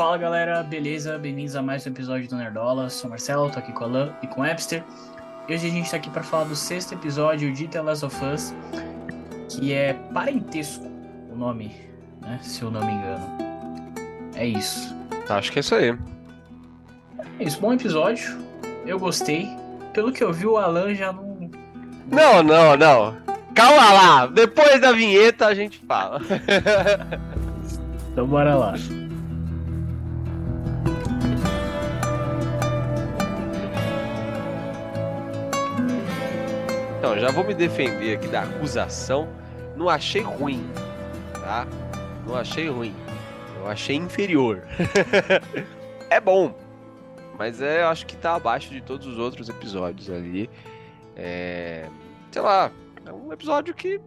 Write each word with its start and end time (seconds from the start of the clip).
Fala 0.00 0.16
galera, 0.16 0.62
beleza? 0.62 1.18
Bem-vindos 1.18 1.54
a 1.54 1.60
mais 1.60 1.86
um 1.86 1.90
episódio 1.90 2.26
do 2.26 2.34
Nerdola. 2.34 2.88
Sou 2.88 3.10
Marcelo, 3.10 3.50
tô 3.50 3.58
aqui 3.58 3.70
com 3.70 3.84
o 3.84 3.86
Alan 3.86 4.14
e 4.22 4.26
com 4.26 4.40
o 4.40 4.46
Epster. 4.46 4.82
E 5.46 5.52
hoje 5.52 5.66
a 5.66 5.70
gente 5.70 5.90
tá 5.90 5.98
aqui 5.98 6.08
para 6.08 6.22
falar 6.22 6.44
do 6.44 6.56
sexto 6.56 6.94
episódio 6.94 7.52
de 7.52 7.68
The 7.68 7.82
Last 7.82 8.06
of 8.06 8.16
Us, 8.24 8.54
que 9.50 9.74
é 9.74 9.92
Parentesco, 9.92 10.86
o 11.30 11.36
nome, 11.36 11.76
né? 12.22 12.40
Se 12.42 12.62
eu 12.62 12.70
não 12.70 12.80
me 12.80 12.94
engano. 12.94 13.26
É 14.36 14.46
isso. 14.46 14.96
Acho 15.28 15.52
que 15.52 15.58
é 15.58 15.60
isso 15.60 15.74
aí. 15.74 15.94
É 17.38 17.44
isso, 17.44 17.60
bom 17.60 17.74
episódio. 17.74 18.38
Eu 18.86 18.98
gostei. 18.98 19.50
Pelo 19.92 20.12
que 20.12 20.24
eu 20.24 20.32
vi, 20.32 20.46
o 20.46 20.56
Alan 20.56 20.94
já 20.94 21.12
não. 21.12 21.50
Não, 22.10 22.42
não, 22.42 22.74
não. 22.74 23.16
Calma 23.54 23.92
lá, 23.92 24.26
depois 24.28 24.80
da 24.80 24.92
vinheta 24.92 25.44
a 25.44 25.54
gente 25.54 25.78
fala. 25.86 26.22
então 28.10 28.26
bora 28.26 28.54
lá. 28.54 28.72
Então, 37.00 37.18
já 37.18 37.30
vou 37.30 37.42
me 37.42 37.54
defender 37.54 38.18
aqui 38.18 38.28
da 38.28 38.42
acusação. 38.42 39.26
Não 39.74 39.88
achei 39.88 40.20
ruim, 40.20 40.62
tá? 41.32 41.66
Não 42.26 42.36
achei 42.36 42.68
ruim. 42.68 42.94
Eu 43.56 43.66
achei 43.66 43.96
inferior. 43.96 44.62
é 46.10 46.20
bom, 46.20 46.54
mas 47.38 47.62
é, 47.62 47.80
eu 47.80 47.86
acho 47.86 48.04
que 48.04 48.14
tá 48.18 48.34
abaixo 48.34 48.68
de 48.68 48.82
todos 48.82 49.06
os 49.06 49.18
outros 49.18 49.48
episódios 49.48 50.10
ali. 50.10 50.50
É, 51.16 51.88
sei 52.30 52.42
lá, 52.42 52.70
é 53.06 53.10
um 53.10 53.32
episódio 53.32 53.72
que 53.72 53.98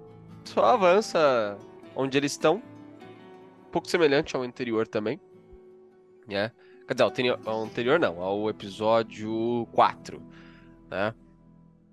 só 0.45 0.63
avança 0.63 1.57
onde 1.95 2.15
eles 2.15 2.33
estão. 2.33 2.61
Um 3.67 3.71
pouco 3.71 3.89
semelhante 3.89 4.35
ao 4.35 4.43
anterior 4.43 4.87
também. 4.87 5.19
Né? 6.27 6.51
Quer 6.87 6.93
dizer, 6.93 7.39
ao 7.43 7.63
anterior 7.63 7.99
não, 7.99 8.21
ao 8.21 8.47
episódio 8.51 9.67
4. 9.71 10.21
Né? 10.91 11.15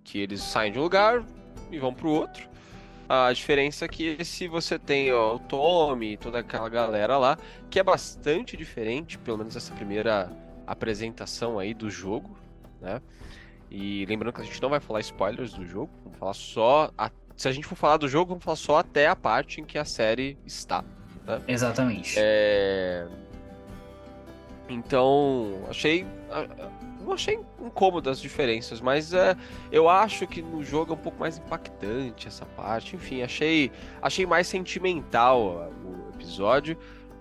Que 0.05 0.19
eles 0.19 0.43
saem 0.43 0.73
de 0.73 0.79
um 0.79 0.83
lugar 0.83 1.25
e 1.71 1.79
vão 1.79 1.93
para 1.93 2.07
o 2.07 2.11
outro. 2.11 2.49
A 3.09 3.33
diferença 3.33 3.87
é 3.87 3.89
que 3.89 4.25
se 4.25 4.47
você 4.47 4.79
tem 4.79 5.13
ó, 5.13 5.35
o 5.35 5.39
Tommy 5.41 6.13
e 6.13 6.17
toda 6.17 6.39
aquela 6.39 6.69
galera 6.69 7.19
lá, 7.19 7.37
que 7.69 7.81
é 7.81 7.83
bastante 7.83 8.57
diferente, 8.57 9.19
pelo 9.19 9.39
menos 9.39 9.57
essa 9.57 9.75
primeira 9.75 10.31
apresentação 10.65 11.59
aí 11.59 11.75
do 11.75 11.91
jogo, 11.91 12.39
né? 12.81 13.03
E 13.69 14.07
lembrando 14.07 14.33
que 14.33 14.41
a 14.41 14.45
gente 14.45 14.63
não 14.63 14.69
vai 14.69 14.79
falar 14.79 15.01
spoilers 15.01 15.53
do 15.53 15.67
jogo, 15.67 15.91
vamos 16.05 16.19
falar 16.19 16.35
só. 16.35 16.91
A... 16.97 17.11
Se 17.37 17.49
a 17.49 17.53
gente 17.53 17.67
for 17.67 17.75
falar 17.75 17.97
do 17.97 18.09
jogo, 18.09 18.29
vamos 18.29 18.45
falar 18.45 18.57
só 18.57 18.79
até 18.79 19.09
a 19.09 19.17
parte 19.17 19.61
em 19.61 19.65
que 19.65 19.77
a 19.77 19.85
série 19.85 20.39
está. 20.47 20.85
Né? 21.27 21.43
Exatamente. 21.49 22.15
É... 22.17 23.09
Então, 24.69 25.65
achei 25.69 26.07
não 27.01 27.13
achei 27.13 27.39
incômodo 27.61 28.11
as 28.11 28.21
diferenças, 28.21 28.81
mas 28.81 29.13
é, 29.13 29.37
eu 29.73 29.89
acho 29.89 30.27
que 30.27 30.43
no 30.43 30.63
jogo 30.63 30.93
é 30.93 30.95
um 30.95 30.99
pouco 31.01 31.19
mais 31.19 31.39
impactante 31.39 32.29
essa 32.29 32.45
parte. 32.45 32.97
Enfim, 32.97 33.23
achei, 33.23 33.71
achei 34.01 34.27
mais 34.27 34.47
sentimental 34.47 35.71
o 35.85 36.15
episódio. 36.15 36.77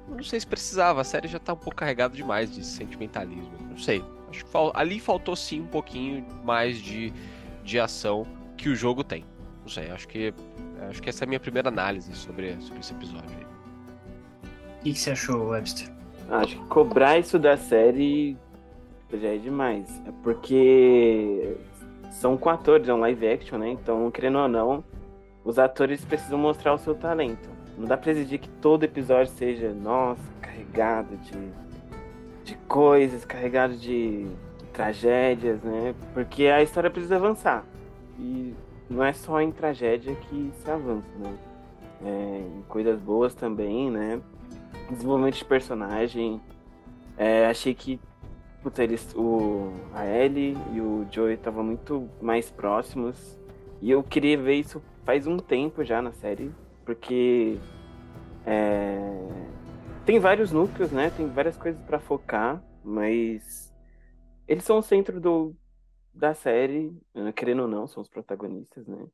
Não 0.07 0.23
sei 0.23 0.39
se 0.39 0.47
precisava, 0.47 1.01
a 1.01 1.03
série 1.03 1.27
já 1.27 1.39
tá 1.39 1.53
um 1.53 1.57
pouco 1.57 1.75
carregada 1.75 2.15
demais 2.15 2.51
de 2.53 2.65
sentimentalismo. 2.65 3.51
Não 3.69 3.77
sei. 3.77 4.03
Acho 4.29 4.45
que 4.45 4.51
fal, 4.51 4.71
ali 4.75 4.99
faltou 4.99 5.35
sim 5.35 5.61
um 5.61 5.67
pouquinho 5.67 6.25
mais 6.43 6.77
de, 6.77 7.13
de 7.63 7.79
ação 7.79 8.25
que 8.57 8.69
o 8.69 8.75
jogo 8.75 9.03
tem. 9.03 9.25
Não 9.61 9.69
sei, 9.69 9.89
acho 9.91 10.07
que 10.07 10.33
acho 10.89 11.01
que 11.01 11.09
essa 11.09 11.23
é 11.23 11.25
a 11.25 11.27
minha 11.27 11.39
primeira 11.39 11.69
análise 11.69 12.13
sobre, 12.15 12.59
sobre 12.61 12.79
esse 12.79 12.93
episódio. 12.93 13.37
O 14.79 14.83
que, 14.83 14.93
que 14.93 14.99
você 14.99 15.11
achou, 15.11 15.49
Webster? 15.49 15.89
Acho 16.29 16.55
que 16.55 16.65
cobrar 16.67 17.17
isso 17.17 17.37
da 17.37 17.57
série 17.57 18.37
já 19.17 19.29
é 19.29 19.37
demais. 19.37 19.89
É 20.05 20.11
porque 20.23 21.57
são 22.11 22.37
com 22.37 22.49
atores, 22.49 22.87
é 22.87 22.93
um 22.93 22.99
live 22.99 23.27
action, 23.27 23.57
né? 23.57 23.69
Então, 23.69 24.09
querendo 24.11 24.39
ou 24.39 24.47
não, 24.47 24.83
os 25.43 25.57
atores 25.57 26.03
precisam 26.03 26.37
mostrar 26.37 26.73
o 26.73 26.77
seu 26.77 26.93
talento. 26.95 27.49
Não 27.77 27.87
dá 27.87 27.95
pra 27.95 28.11
exigir 28.11 28.39
que 28.39 28.49
todo 28.49 28.83
episódio 28.83 29.31
seja, 29.33 29.73
nossa, 29.73 30.21
carregado 30.41 31.15
de, 31.17 31.51
de 32.43 32.55
coisas, 32.67 33.23
carregado 33.23 33.75
de 33.75 34.27
tragédias, 34.73 35.61
né? 35.61 35.95
Porque 36.13 36.47
a 36.47 36.61
história 36.61 36.89
precisa 36.89 37.15
avançar. 37.15 37.63
E 38.19 38.53
não 38.89 39.03
é 39.03 39.13
só 39.13 39.39
em 39.41 39.51
tragédia 39.51 40.13
que 40.15 40.51
se 40.61 40.69
avança, 40.69 41.07
né? 41.17 41.33
É, 42.03 42.41
em 42.57 42.61
coisas 42.67 42.99
boas 42.99 43.33
também, 43.33 43.89
né? 43.89 44.19
Desenvolvimento 44.89 45.35
de 45.35 45.45
personagem. 45.45 46.41
É, 47.17 47.45
achei 47.47 47.73
que 47.73 47.99
Puta, 48.61 48.83
eles, 48.83 49.13
o, 49.15 49.71
a 49.93 50.05
Ellie 50.05 50.57
e 50.73 50.81
o 50.81 51.07
Joey 51.09 51.35
estavam 51.35 51.63
muito 51.63 52.09
mais 52.21 52.51
próximos. 52.51 53.39
E 53.81 53.89
eu 53.89 54.03
queria 54.03 54.37
ver 54.37 54.55
isso 54.55 54.81
faz 55.05 55.25
um 55.25 55.37
tempo 55.37 55.83
já 55.83 56.01
na 56.01 56.11
série. 56.11 56.51
Porque 56.85 57.57
é, 58.45 58.99
tem 60.05 60.19
vários 60.19 60.51
núcleos, 60.51 60.91
né? 60.91 61.09
Tem 61.11 61.27
várias 61.27 61.55
coisas 61.55 61.81
para 61.83 61.99
focar, 61.99 62.61
mas 62.83 63.73
eles 64.47 64.63
são 64.63 64.79
o 64.79 64.83
centro 64.83 65.21
do, 65.21 65.55
da 66.13 66.33
série, 66.33 66.91
querendo 67.35 67.61
ou 67.61 67.67
não, 67.67 67.87
são 67.87 68.01
os 68.01 68.09
protagonistas, 68.09 68.87
né? 68.87 69.07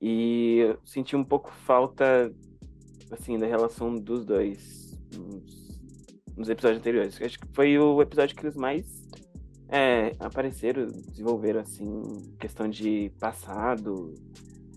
E 0.00 0.58
eu 0.58 0.78
senti 0.84 1.16
um 1.16 1.24
pouco 1.24 1.50
falta, 1.50 2.32
assim, 3.10 3.38
da 3.38 3.46
relação 3.46 3.94
dos 3.94 4.26
dois 4.26 4.88
nos 6.38 6.48
episódios 6.48 6.80
anteriores. 6.80 7.20
Acho 7.20 7.38
que 7.38 7.48
foi 7.52 7.76
o 7.76 8.00
episódio 8.00 8.36
que 8.36 8.46
eles 8.46 8.56
mais 8.56 8.86
é, 9.68 10.14
apareceram, 10.20 10.86
desenvolveram, 10.86 11.60
assim, 11.60 12.02
questão 12.38 12.68
de 12.68 13.12
passado, 13.18 14.14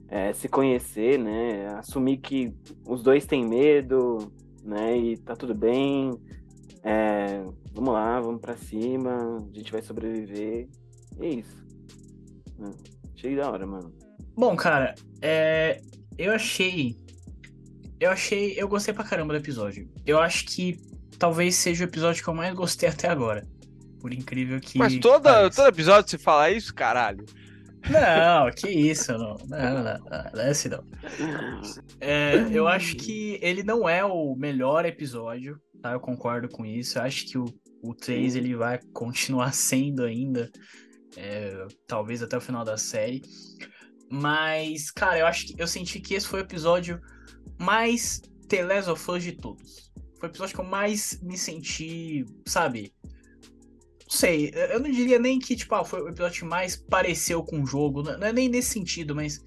é, 0.09 0.33
se 0.33 0.49
conhecer, 0.49 1.19
né? 1.19 1.67
Assumir 1.77 2.17
que 2.17 2.53
os 2.85 3.03
dois 3.03 3.25
têm 3.25 3.47
medo, 3.47 4.33
né? 4.63 4.97
E 4.97 5.17
tá 5.17 5.35
tudo 5.35 5.53
bem. 5.53 6.11
É, 6.83 7.44
vamos 7.72 7.93
lá, 7.93 8.19
vamos 8.19 8.41
para 8.41 8.57
cima, 8.57 9.38
a 9.38 9.55
gente 9.55 9.72
vai 9.72 9.83
sobreviver. 9.83 10.67
E 11.19 11.25
é 11.25 11.29
isso. 11.29 11.63
Né? 12.57 12.72
Achei 13.16 13.35
da 13.35 13.49
hora, 13.49 13.67
mano. 13.67 13.93
Bom, 14.35 14.55
cara, 14.55 14.95
é, 15.22 15.79
eu 16.17 16.33
achei. 16.33 16.97
Eu 17.99 18.09
achei. 18.09 18.55
Eu 18.57 18.67
gostei 18.67 18.93
pra 18.93 19.03
caramba 19.03 19.33
do 19.33 19.39
episódio. 19.39 19.88
Eu 20.05 20.19
acho 20.19 20.45
que 20.45 20.91
talvez 21.22 21.54
seja 21.54 21.86
o 21.86 21.88
episódio 21.88 22.24
que 22.24 22.28
eu 22.28 22.34
mais 22.34 22.52
gostei 22.56 22.90
até 22.90 23.08
agora. 23.08 23.48
Por 24.00 24.12
incrível 24.12 24.59
que. 24.59 24.80
Mas 24.80 24.98
toda, 24.98 25.52
todo 25.52 25.68
episódio 25.68 26.09
você 26.09 26.18
fala 26.18 26.50
isso, 26.50 26.74
caralho. 26.74 27.24
Não, 27.88 28.52
que 28.52 28.68
isso, 28.68 29.12
não. 29.14 29.38
Não, 29.48 29.84
não, 29.84 30.00
não, 30.34 30.42
é 30.42 30.50
assim 30.50 30.70
não. 30.70 30.84
É, 32.00 32.48
eu 32.52 32.68
acho 32.68 32.96
que 32.96 33.38
ele 33.40 33.62
não 33.62 33.88
é 33.88 34.04
o 34.04 34.36
melhor 34.36 34.84
episódio, 34.84 35.62
tá? 35.80 35.92
Eu 35.92 36.00
concordo 36.00 36.50
com 36.50 36.66
isso. 36.66 36.98
Eu 36.98 37.04
acho 37.04 37.28
que 37.28 37.38
o, 37.38 37.46
o 37.84 37.94
3 37.94 38.36
ele 38.36 38.56
vai 38.56 38.80
continuar 38.92 39.53
sendo 39.53 40.03
ainda, 40.03 40.52
é, 41.16 41.68
talvez 41.86 42.24
até 42.24 42.36
o 42.36 42.42
final 42.42 42.66
da 42.66 42.78
série. 42.78 43.22
Mas, 44.09 44.90
cara, 44.90 45.20
eu 45.20 45.28
acho 45.28 45.46
que 45.46 45.62
eu 45.62 45.68
senti 45.68 46.00
que 46.00 46.16
esse 46.16 46.28
foi 46.28 46.40
o 46.40 46.44
episódio 46.44 47.00
mais 47.59 48.22
The 48.48 48.64
Last 48.64 48.90
of 48.90 49.12
Us 49.12 49.24
de 49.24 49.34
todos. 49.34 49.91
Foi 50.22 50.30
o 50.30 50.32
episódio 50.32 50.54
que 50.54 50.62
eu 50.62 50.66
mais 50.66 51.20
me 51.24 51.36
senti, 51.36 52.24
sabe? 52.46 52.94
Não 53.04 54.08
sei, 54.08 54.54
eu 54.70 54.80
não 54.80 54.92
diria 54.92 55.18
nem 55.18 55.40
que, 55.40 55.56
tipo, 55.56 55.74
ah, 55.74 55.84
foi 55.84 56.00
o 56.04 56.09
episódio 56.09 56.42
que 56.42 56.46
mais 56.46 56.76
pareceu 56.76 57.44
com 57.44 57.64
o 57.64 57.66
jogo. 57.66 58.04
Não 58.04 58.28
é 58.28 58.32
nem 58.32 58.48
nesse 58.48 58.70
sentido, 58.70 59.16
mas. 59.16 59.44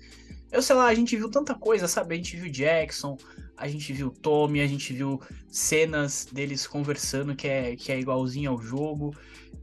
Eu 0.50 0.60
sei 0.60 0.74
lá, 0.74 0.86
a 0.86 0.94
gente 0.94 1.16
viu 1.16 1.30
tanta 1.30 1.54
coisa, 1.54 1.86
sabe? 1.86 2.14
A 2.14 2.16
gente 2.16 2.36
viu 2.36 2.50
Jackson, 2.50 3.16
a 3.56 3.68
gente 3.68 3.92
viu 3.92 4.10
Tommy, 4.10 4.60
a 4.60 4.66
gente 4.66 4.92
viu 4.92 5.20
cenas 5.48 6.26
deles 6.32 6.66
conversando 6.66 7.36
que 7.36 7.46
é, 7.46 7.76
que 7.76 7.92
é 7.92 8.00
igualzinho 8.00 8.50
ao 8.50 8.60
jogo. 8.60 9.14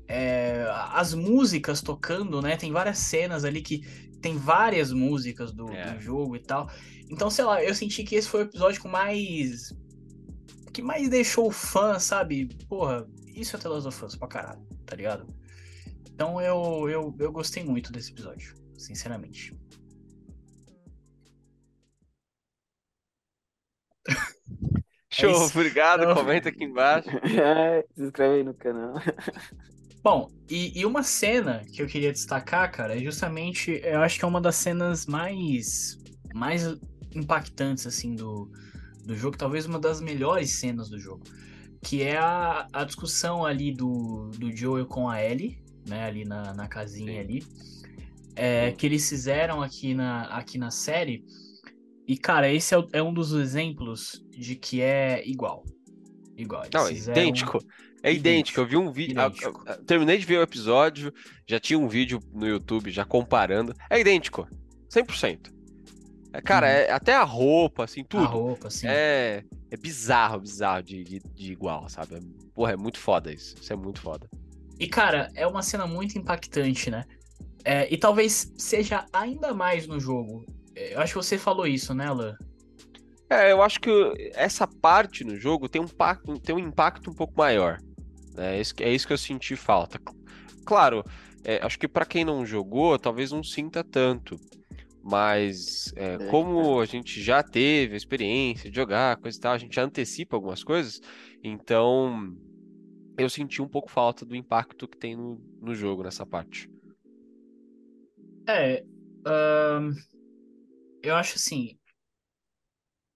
É, 0.08 0.66
as 0.94 1.14
músicas 1.14 1.82
tocando, 1.82 2.42
né? 2.42 2.56
Tem 2.56 2.72
várias 2.72 3.00
cenas 3.00 3.44
ali 3.44 3.62
que 3.62 3.82
tem 4.22 4.38
várias 4.38 4.94
músicas 4.94 5.52
do, 5.52 5.70
é. 5.74 5.94
do, 5.94 6.00
jogo 6.00 6.38
e 6.38 6.40
tal. 6.40 6.70
Então, 7.10 7.30
sei 7.30 7.44
lá, 7.44 7.62
eu 7.62 7.76
senti 7.76 8.02
que 8.06 8.16
esse 8.16 8.30
foi 8.30 8.44
o 8.44 8.44
episódio 8.44 8.82
com 8.82 8.88
mais 8.88 9.74
que 10.72 10.82
mais 10.82 11.10
deixou 11.10 11.48
o 11.48 11.52
fã, 11.52 12.00
sabe? 12.00 12.48
Porra, 12.68 13.08
isso 13.28 13.56
é 13.56 13.60
The 13.60 13.68
Last 13.68 13.88
of 13.88 14.06
Us 14.06 14.16
pra 14.16 14.28
caralho, 14.28 14.66
tá 14.86 14.96
ligado? 14.96 15.28
Então 16.14 16.42
eu, 16.42 16.90
eu, 16.90 17.16
eu 17.20 17.32
gostei 17.32 17.64
muito 17.64 17.92
desse 17.92 18.12
episódio, 18.12 18.56
sinceramente. 18.78 19.56
Show, 25.12 25.30
é 25.30 25.46
obrigado. 25.46 26.04
Então... 26.04 26.16
Comenta 26.16 26.50
aqui 26.50 26.64
embaixo. 26.64 27.10
É, 27.26 27.86
se 27.96 28.04
inscreve 28.04 28.36
aí 28.36 28.44
no 28.44 28.54
canal. 28.54 28.96
Bom, 30.04 30.32
e, 30.50 30.80
e, 30.80 30.86
uma 30.86 31.04
cena 31.04 31.64
que 31.72 31.80
eu 31.80 31.86
queria 31.86 32.12
destacar, 32.12 32.72
cara, 32.72 32.96
é 32.96 33.00
justamente, 33.00 33.80
eu 33.84 34.02
acho 34.02 34.18
que 34.18 34.26
é 34.26 34.28
uma 34.28 34.42
das 34.42 34.56
cenas 34.56 35.06
mais, 35.06 35.96
mais 36.34 36.64
impactantes, 37.14 37.86
assim, 37.86 38.16
do, 38.16 38.52
do 39.12 39.18
jogo, 39.18 39.38
talvez 39.38 39.66
uma 39.66 39.80
das 39.80 40.00
melhores 40.00 40.60
cenas 40.60 40.90
do 40.90 40.98
jogo. 40.98 41.24
que 41.84 42.04
é 42.04 42.18
a, 42.18 42.68
a 42.72 42.84
discussão 42.84 43.44
ali 43.44 43.74
do, 43.74 44.30
do 44.38 44.56
Joel 44.56 44.86
com 44.86 45.10
a 45.10 45.24
Ellie, 45.24 45.58
né, 45.88 46.06
ali 46.06 46.24
na, 46.24 46.54
na 46.54 46.68
casinha 46.68 47.14
Sim. 47.14 47.20
ali, 47.20 47.44
é, 48.36 48.72
que 48.72 48.86
eles 48.86 49.08
fizeram 49.10 49.62
aqui 49.62 49.94
na, 49.94 50.24
aqui 50.26 50.58
na 50.58 50.72
série. 50.72 51.26
E, 52.08 52.18
cara, 52.18 52.52
esse 52.52 52.76
é, 52.76 52.84
é 52.94 53.04
um 53.04 53.14
dos 53.14 53.34
exemplos 53.34 54.24
de 54.30 54.56
que 54.56 54.82
é 54.82 55.28
igual. 55.28 55.64
Igual. 56.38 56.64
Não, 56.74 56.88
é 56.88 56.94
idêntico. 56.94 57.60
É 58.04 58.14
idêntico. 58.14 58.60
Eu 58.60 58.68
vi 58.68 58.78
um 58.78 58.92
vídeo. 58.92 59.16
terminei 59.86 60.18
de 60.18 60.26
ver 60.26 60.38
o 60.38 60.42
episódio, 60.42 61.14
já 61.48 61.60
tinha 61.60 61.78
um 61.78 61.88
vídeo 61.88 62.20
no 62.34 62.48
YouTube 62.48 62.90
já 62.90 63.06
comparando. 63.06 63.74
É 63.90 64.00
idêntico. 64.00 64.48
100%. 64.90 65.61
É, 66.34 66.42
cara, 66.42 66.68
hum. 66.68 66.70
é, 66.70 66.92
até 66.92 67.14
a 67.14 67.24
roupa, 67.24 67.84
assim, 67.84 68.04
tudo. 68.04 68.24
A 68.24 68.28
roupa, 68.28 68.70
sim. 68.70 68.88
É, 68.88 69.44
é 69.70 69.78
bizarro, 69.78 70.40
bizarro 70.40 70.84
de, 70.84 71.04
de, 71.04 71.20
de 71.20 71.52
igual, 71.52 71.90
sabe? 71.90 72.16
É, 72.16 72.20
porra, 72.54 72.74
é 72.74 72.78
muito 72.78 73.00
foda 73.00 73.32
isso. 73.32 73.56
Isso 73.60 73.72
é 73.72 73.76
muito 73.76 74.02
foda. 74.02 74.30
E, 74.80 74.88
cara, 74.88 75.30
é 75.36 75.46
uma 75.46 75.62
cena 75.62 75.86
muito 75.86 76.18
impactante, 76.18 76.90
né? 76.90 77.06
É, 77.64 77.92
e 77.94 77.98
talvez 77.98 78.52
seja 78.58 79.06
ainda 79.14 79.54
mais 79.54 79.86
no 79.88 80.00
jogo. 80.00 80.46
É, 80.76 80.96
eu 80.96 81.02
acho 81.02 81.14
que 81.14 81.24
você 81.24 81.38
falou 81.38 81.68
isso, 81.68 81.94
né, 81.94 82.10
Lan? 82.10 82.36
É, 83.30 83.52
eu 83.52 83.62
acho 83.62 83.80
que 83.80 83.90
essa 84.34 84.68
parte 84.68 85.24
no 85.24 85.38
jogo 85.38 85.70
tem 85.70 85.82
um, 85.82 85.86
impacto, 85.86 86.40
tem 86.40 86.56
um 86.56 86.60
impacto 86.60 87.10
um 87.10 87.14
pouco 87.14 87.34
maior. 87.38 87.78
Né? 88.36 88.58
É, 88.58 88.62
isso, 88.62 88.74
é 88.80 88.90
isso 88.92 89.08
que 89.08 89.14
eu 89.14 89.18
senti 89.18 89.56
falta. 89.56 90.00
Claro, 90.66 91.04
é, 91.44 91.60
acho 91.64 91.78
que 91.78 91.88
para 91.88 92.06
quem 92.06 92.26
não 92.26 92.46
jogou, 92.46 92.98
talvez 92.98 93.32
não 93.32 93.44
sinta 93.44 93.84
tanto. 93.84 94.38
Mas 95.04 95.92
é, 95.96 96.14
é, 96.14 96.18
como 96.28 96.80
a 96.80 96.86
gente 96.86 97.22
já 97.22 97.42
teve 97.42 97.96
a 97.96 97.98
experiência 97.98 98.70
de 98.70 98.76
jogar, 98.76 99.18
coisa 99.18 99.38
e 99.38 99.42
tal, 99.42 99.54
a 99.54 99.58
gente 99.58 99.76
já 99.76 99.84
antecipa 99.84 100.36
algumas 100.36 100.64
coisas, 100.64 101.02
então 101.44 102.36
eu 103.18 103.30
senti 103.30 103.62
um 103.62 103.68
pouco 103.68 103.90
falta 103.90 104.26
do 104.26 104.36
impacto 104.36 104.88
que 104.88 104.98
tem 104.98 105.16
no, 105.16 105.42
no 105.60 105.74
jogo 105.74 106.04
nessa 106.04 106.26
parte. 106.26 106.70
É, 108.48 108.84
uh, 109.26 109.92
eu 111.02 111.16
acho 111.16 111.36
assim, 111.36 111.78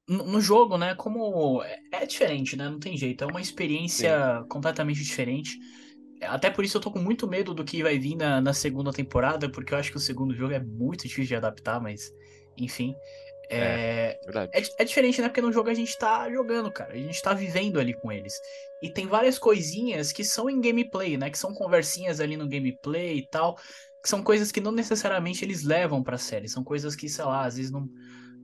no, 0.07 0.23
no, 0.25 0.41
jogo, 0.41 0.77
né, 0.77 0.95
como 0.95 1.63
é, 1.63 1.79
é, 1.91 2.05
diferente, 2.05 2.55
né, 2.55 2.69
não 2.69 2.79
tem 2.79 2.97
jeito, 2.97 3.23
é 3.23 3.27
uma 3.27 3.41
experiência 3.41 4.41
Sim. 4.41 4.47
completamente 4.47 5.03
diferente. 5.03 5.57
Até 6.21 6.49
por 6.49 6.63
isso 6.63 6.77
eu 6.77 6.81
tô 6.81 6.91
com 6.91 6.99
muito 6.99 7.27
medo 7.27 7.53
do 7.53 7.63
que 7.63 7.83
vai 7.83 7.99
vir 7.99 8.15
na, 8.15 8.39
na 8.39 8.53
segunda 8.53 8.91
temporada, 8.91 9.49
porque 9.49 9.73
eu 9.73 9.77
acho 9.77 9.91
que 9.91 9.97
o 9.97 10.01
segundo 10.01 10.33
jogo 10.33 10.53
é 10.53 10.59
muito 10.59 11.03
difícil 11.03 11.25
de 11.25 11.35
adaptar, 11.35 11.79
mas 11.81 12.13
enfim. 12.57 12.95
É, 13.49 14.17
é, 14.25 14.59
é, 14.59 14.63
é, 14.79 14.83
diferente, 14.83 15.21
né? 15.21 15.27
Porque 15.27 15.41
no 15.41 15.51
jogo 15.51 15.69
a 15.69 15.73
gente 15.73 15.97
tá 15.97 16.29
jogando, 16.31 16.71
cara. 16.71 16.93
A 16.93 16.97
gente 16.97 17.21
tá 17.21 17.33
vivendo 17.33 17.79
ali 17.79 17.93
com 17.93 18.11
eles. 18.11 18.33
E 18.81 18.89
tem 18.89 19.07
várias 19.07 19.37
coisinhas 19.37 20.11
que 20.11 20.23
são 20.23 20.49
em 20.49 20.59
gameplay, 20.59 21.17
né? 21.17 21.29
Que 21.29 21.37
são 21.37 21.53
conversinhas 21.53 22.19
ali 22.19 22.35
no 22.37 22.47
gameplay 22.47 23.17
e 23.19 23.27
tal. 23.27 23.55
Que 24.01 24.09
são 24.09 24.23
coisas 24.23 24.51
que 24.51 24.61
não 24.61 24.71
necessariamente 24.71 25.45
eles 25.45 25.63
levam 25.63 26.01
pra 26.01 26.17
série. 26.17 26.47
São 26.47 26.63
coisas 26.63 26.95
que, 26.95 27.07
sei 27.07 27.25
lá, 27.25 27.45
às 27.45 27.57
vezes 27.57 27.71
não, 27.71 27.87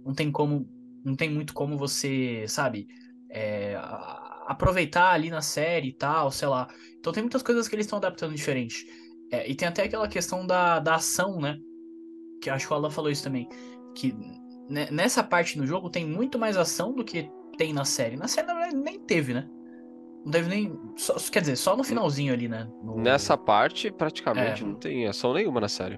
não 0.05 0.13
tem 0.13 0.31
como. 0.31 0.67
Não 1.03 1.15
tem 1.15 1.29
muito 1.31 1.53
como 1.53 1.77
você, 1.77 2.45
sabe? 2.47 2.85
É, 3.31 3.75
aproveitar 4.51 5.11
ali 5.11 5.29
na 5.29 5.41
série 5.41 5.89
e 5.89 5.93
tal, 5.93 6.29
sei 6.31 6.47
lá. 6.47 6.67
Então 6.99 7.13
tem 7.13 7.23
muitas 7.23 7.41
coisas 7.41 7.67
que 7.67 7.75
eles 7.75 7.85
estão 7.85 7.97
adaptando 7.97 8.35
diferente. 8.35 8.85
É, 9.31 9.49
e 9.49 9.55
tem 9.55 9.67
até 9.67 9.83
aquela 9.83 10.07
questão 10.07 10.45
da, 10.45 10.79
da 10.79 10.95
ação, 10.95 11.39
né? 11.39 11.57
Que 12.41 12.49
acho 12.49 12.67
que 12.67 12.73
o 12.73 12.75
Alan 12.75 12.89
falou 12.89 13.09
isso 13.09 13.23
também. 13.23 13.47
Que 13.95 14.13
nessa 14.69 15.23
parte 15.23 15.57
no 15.57 15.65
jogo 15.65 15.89
tem 15.89 16.05
muito 16.05 16.37
mais 16.37 16.57
ação 16.57 16.93
do 16.93 17.03
que 17.03 17.29
tem 17.57 17.73
na 17.73 17.85
série. 17.85 18.17
Na 18.17 18.27
série, 18.27 18.47
na 18.47 18.53
verdade, 18.53 18.75
nem 18.75 18.99
teve, 18.99 19.33
né? 19.33 19.47
Não 20.25 20.31
teve 20.31 20.49
nem. 20.49 20.79
Só, 20.97 21.15
quer 21.31 21.39
dizer, 21.41 21.55
só 21.55 21.75
no 21.75 21.83
finalzinho 21.83 22.33
ali, 22.33 22.47
né? 22.47 22.67
No... 22.83 22.97
Nessa 22.97 23.37
parte, 23.37 23.89
praticamente, 23.89 24.63
é. 24.63 24.67
não 24.67 24.75
tem 24.75 25.07
ação 25.07 25.33
nenhuma 25.33 25.61
na 25.61 25.69
série. 25.69 25.97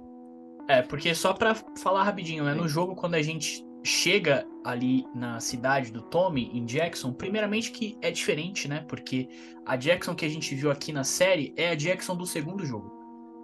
É, 0.70 0.82
porque 0.82 1.14
só 1.14 1.34
pra 1.34 1.56
falar 1.82 2.04
rapidinho, 2.04 2.44
né? 2.44 2.54
No 2.54 2.68
jogo, 2.68 2.96
quando 2.96 3.16
a 3.16 3.22
gente 3.22 3.66
chega 3.84 4.48
ali 4.64 5.06
na 5.14 5.40
cidade 5.40 5.92
do 5.92 6.02
Tommy, 6.02 6.50
em 6.54 6.66
Jackson, 6.66 7.12
primeiramente 7.12 7.72
que 7.72 7.98
é 8.02 8.10
diferente, 8.10 8.68
né? 8.68 8.86
Porque 8.88 9.28
a 9.66 9.76
Jackson 9.76 10.16
que 10.16 10.26
a 10.26 10.30
gente 10.30 10.56
viu 10.56 10.72
aqui 10.72 10.94
na 10.94 11.04
série 11.04 11.54
é 11.58 11.70
a 11.70 11.76
Jackson 11.76 12.16
do 12.16 12.26
segundo 12.26 12.66
jogo. 12.66 12.92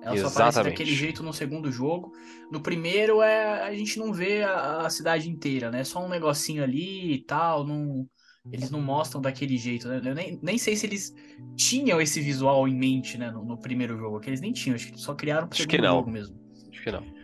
Ela 0.02 0.16
Exatamente. 0.16 0.22
só 0.22 0.28
aparece 0.30 0.64
daquele 0.64 0.96
jeito 0.96 1.22
no 1.22 1.34
segundo 1.34 1.70
jogo. 1.70 2.14
No 2.50 2.62
primeiro 2.62 3.22
é 3.22 3.64
a 3.64 3.76
gente 3.76 4.00
não 4.00 4.14
vê 4.14 4.44
a, 4.44 4.86
a 4.86 4.90
cidade 4.90 5.30
inteira, 5.30 5.70
né? 5.70 5.84
Só 5.84 6.04
um 6.04 6.08
negocinho 6.08 6.64
ali 6.64 7.16
e 7.16 7.24
tal, 7.26 7.66
não 7.66 8.08
eles 8.52 8.72
não 8.72 8.82
mostram 8.82 9.22
daquele 9.22 9.58
jeito, 9.58 9.88
né? 9.88 10.02
Eu 10.04 10.16
nem, 10.16 10.40
nem 10.42 10.58
sei 10.58 10.76
se 10.76 10.86
eles 10.86 11.14
tinham 11.56 12.02
esse 12.02 12.20
visual 12.22 12.68
em 12.68 12.76
mente, 12.76 13.18
né, 13.18 13.30
no, 13.30 13.44
no 13.44 13.60
primeiro 13.60 13.98
jogo, 13.98 14.20
que 14.20 14.30
eles 14.30 14.42
nem 14.42 14.52
tinham, 14.54 14.76
acho 14.76 14.92
que 14.92 15.00
só 15.00 15.14
criaram 15.14 15.48
pro 15.48 15.56
acho 15.56 15.70
segundo 15.70 15.88
jogo 15.88 16.10
mesmo. 16.10 16.36
Acho 16.72 16.82
que 16.82 16.92
não. 16.92 17.19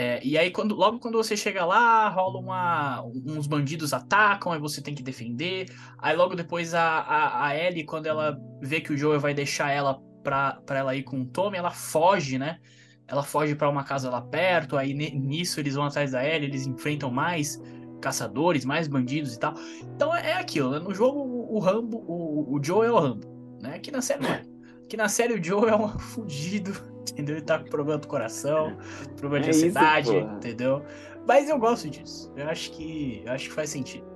É, 0.00 0.20
e 0.22 0.38
aí, 0.38 0.52
quando, 0.52 0.76
logo 0.76 1.00
quando 1.00 1.18
você 1.18 1.36
chega 1.36 1.64
lá, 1.64 2.08
rola 2.08 2.38
uma. 2.38 3.02
Uns 3.26 3.48
bandidos 3.48 3.92
atacam, 3.92 4.52
aí 4.52 4.60
você 4.60 4.80
tem 4.80 4.94
que 4.94 5.02
defender. 5.02 5.74
Aí 5.98 6.14
logo 6.14 6.36
depois 6.36 6.72
a, 6.72 7.00
a, 7.00 7.46
a 7.48 7.56
Ellie, 7.58 7.82
quando 7.82 8.06
ela 8.06 8.38
vê 8.62 8.80
que 8.80 8.92
o 8.92 8.96
Joel 8.96 9.18
vai 9.18 9.34
deixar 9.34 9.72
ela 9.72 10.00
pra, 10.22 10.52
pra 10.64 10.78
ela 10.78 10.94
ir 10.94 11.02
com 11.02 11.22
o 11.22 11.26
Tommy, 11.26 11.58
ela 11.58 11.72
foge, 11.72 12.38
né? 12.38 12.60
Ela 13.08 13.24
foge 13.24 13.56
para 13.56 13.68
uma 13.68 13.82
casa 13.82 14.08
lá 14.08 14.22
perto, 14.22 14.76
aí 14.76 14.94
nisso 14.94 15.58
eles 15.58 15.74
vão 15.74 15.86
atrás 15.86 16.12
da 16.12 16.24
Ellie, 16.24 16.48
eles 16.48 16.64
enfrentam 16.64 17.10
mais 17.10 17.60
caçadores, 18.00 18.64
mais 18.64 18.86
bandidos 18.86 19.34
e 19.34 19.38
tal. 19.40 19.54
Então 19.82 20.14
é, 20.14 20.30
é 20.30 20.34
aquilo, 20.34 20.70
né? 20.70 20.78
No 20.78 20.94
jogo 20.94 21.18
o 21.52 21.58
Rambo, 21.58 22.04
o, 22.06 22.54
o 22.56 22.62
Joel 22.62 22.84
é 22.84 22.92
o 22.92 23.00
Rambo, 23.00 23.58
né? 23.60 23.74
Aqui 23.74 23.90
na 23.90 24.00
série 24.00 24.22
não 24.22 24.30
é. 24.30 24.44
Aqui 24.84 24.96
na 24.96 25.08
série 25.08 25.34
o 25.34 25.44
Joel 25.44 25.68
é 25.70 25.76
um 25.76 25.88
fudido 25.98 26.72
entendeu? 27.12 27.36
Ele 27.36 27.44
tá 27.44 27.58
com 27.58 27.66
problema 27.66 27.98
do 27.98 28.08
coração, 28.08 28.76
problema 29.16 29.44
de 29.44 29.50
é 29.50 29.54
ansiedade, 29.54 30.16
isso, 30.16 30.28
entendeu? 30.28 30.82
Mas 31.26 31.48
eu 31.48 31.58
gosto 31.58 31.90
disso. 31.90 32.32
Eu 32.36 32.48
acho 32.48 32.70
que, 32.72 33.22
eu 33.24 33.32
acho 33.32 33.48
que 33.48 33.54
faz 33.54 33.70
sentido. 33.70 34.06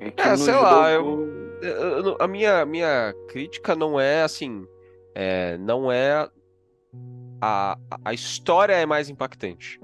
É, 0.00 0.12
é 0.16 0.36
sei 0.36 0.54
lá, 0.54 0.90
eu, 0.90 1.58
eu, 1.62 2.16
a 2.20 2.28
minha, 2.28 2.64
minha 2.66 3.14
crítica 3.28 3.74
não 3.74 3.98
é 3.98 4.22
assim, 4.22 4.66
é, 5.14 5.56
não 5.58 5.90
é 5.90 6.28
a, 7.40 7.78
a 8.04 8.12
história 8.12 8.74
é 8.74 8.86
mais 8.86 9.08
impactante 9.08 9.80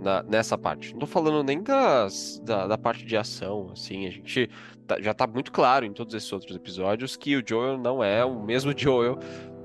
na, 0.00 0.22
nessa 0.22 0.56
parte. 0.58 0.92
Não 0.92 1.00
tô 1.00 1.06
falando 1.06 1.42
nem 1.42 1.62
das, 1.62 2.40
da, 2.44 2.66
da 2.66 2.78
parte 2.78 3.04
de 3.04 3.16
ação, 3.16 3.70
assim, 3.72 4.06
a 4.06 4.10
gente 4.10 4.50
tá, 4.86 5.00
já 5.00 5.14
tá 5.14 5.26
muito 5.26 5.50
claro 5.50 5.84
em 5.84 5.92
todos 5.92 6.14
esses 6.14 6.32
outros 6.32 6.54
episódios 6.54 7.16
que 7.16 7.36
o 7.36 7.42
Joel 7.46 7.78
não 7.78 8.04
é 8.04 8.24
o 8.24 8.40
mesmo 8.42 8.72
Joel 8.76 9.18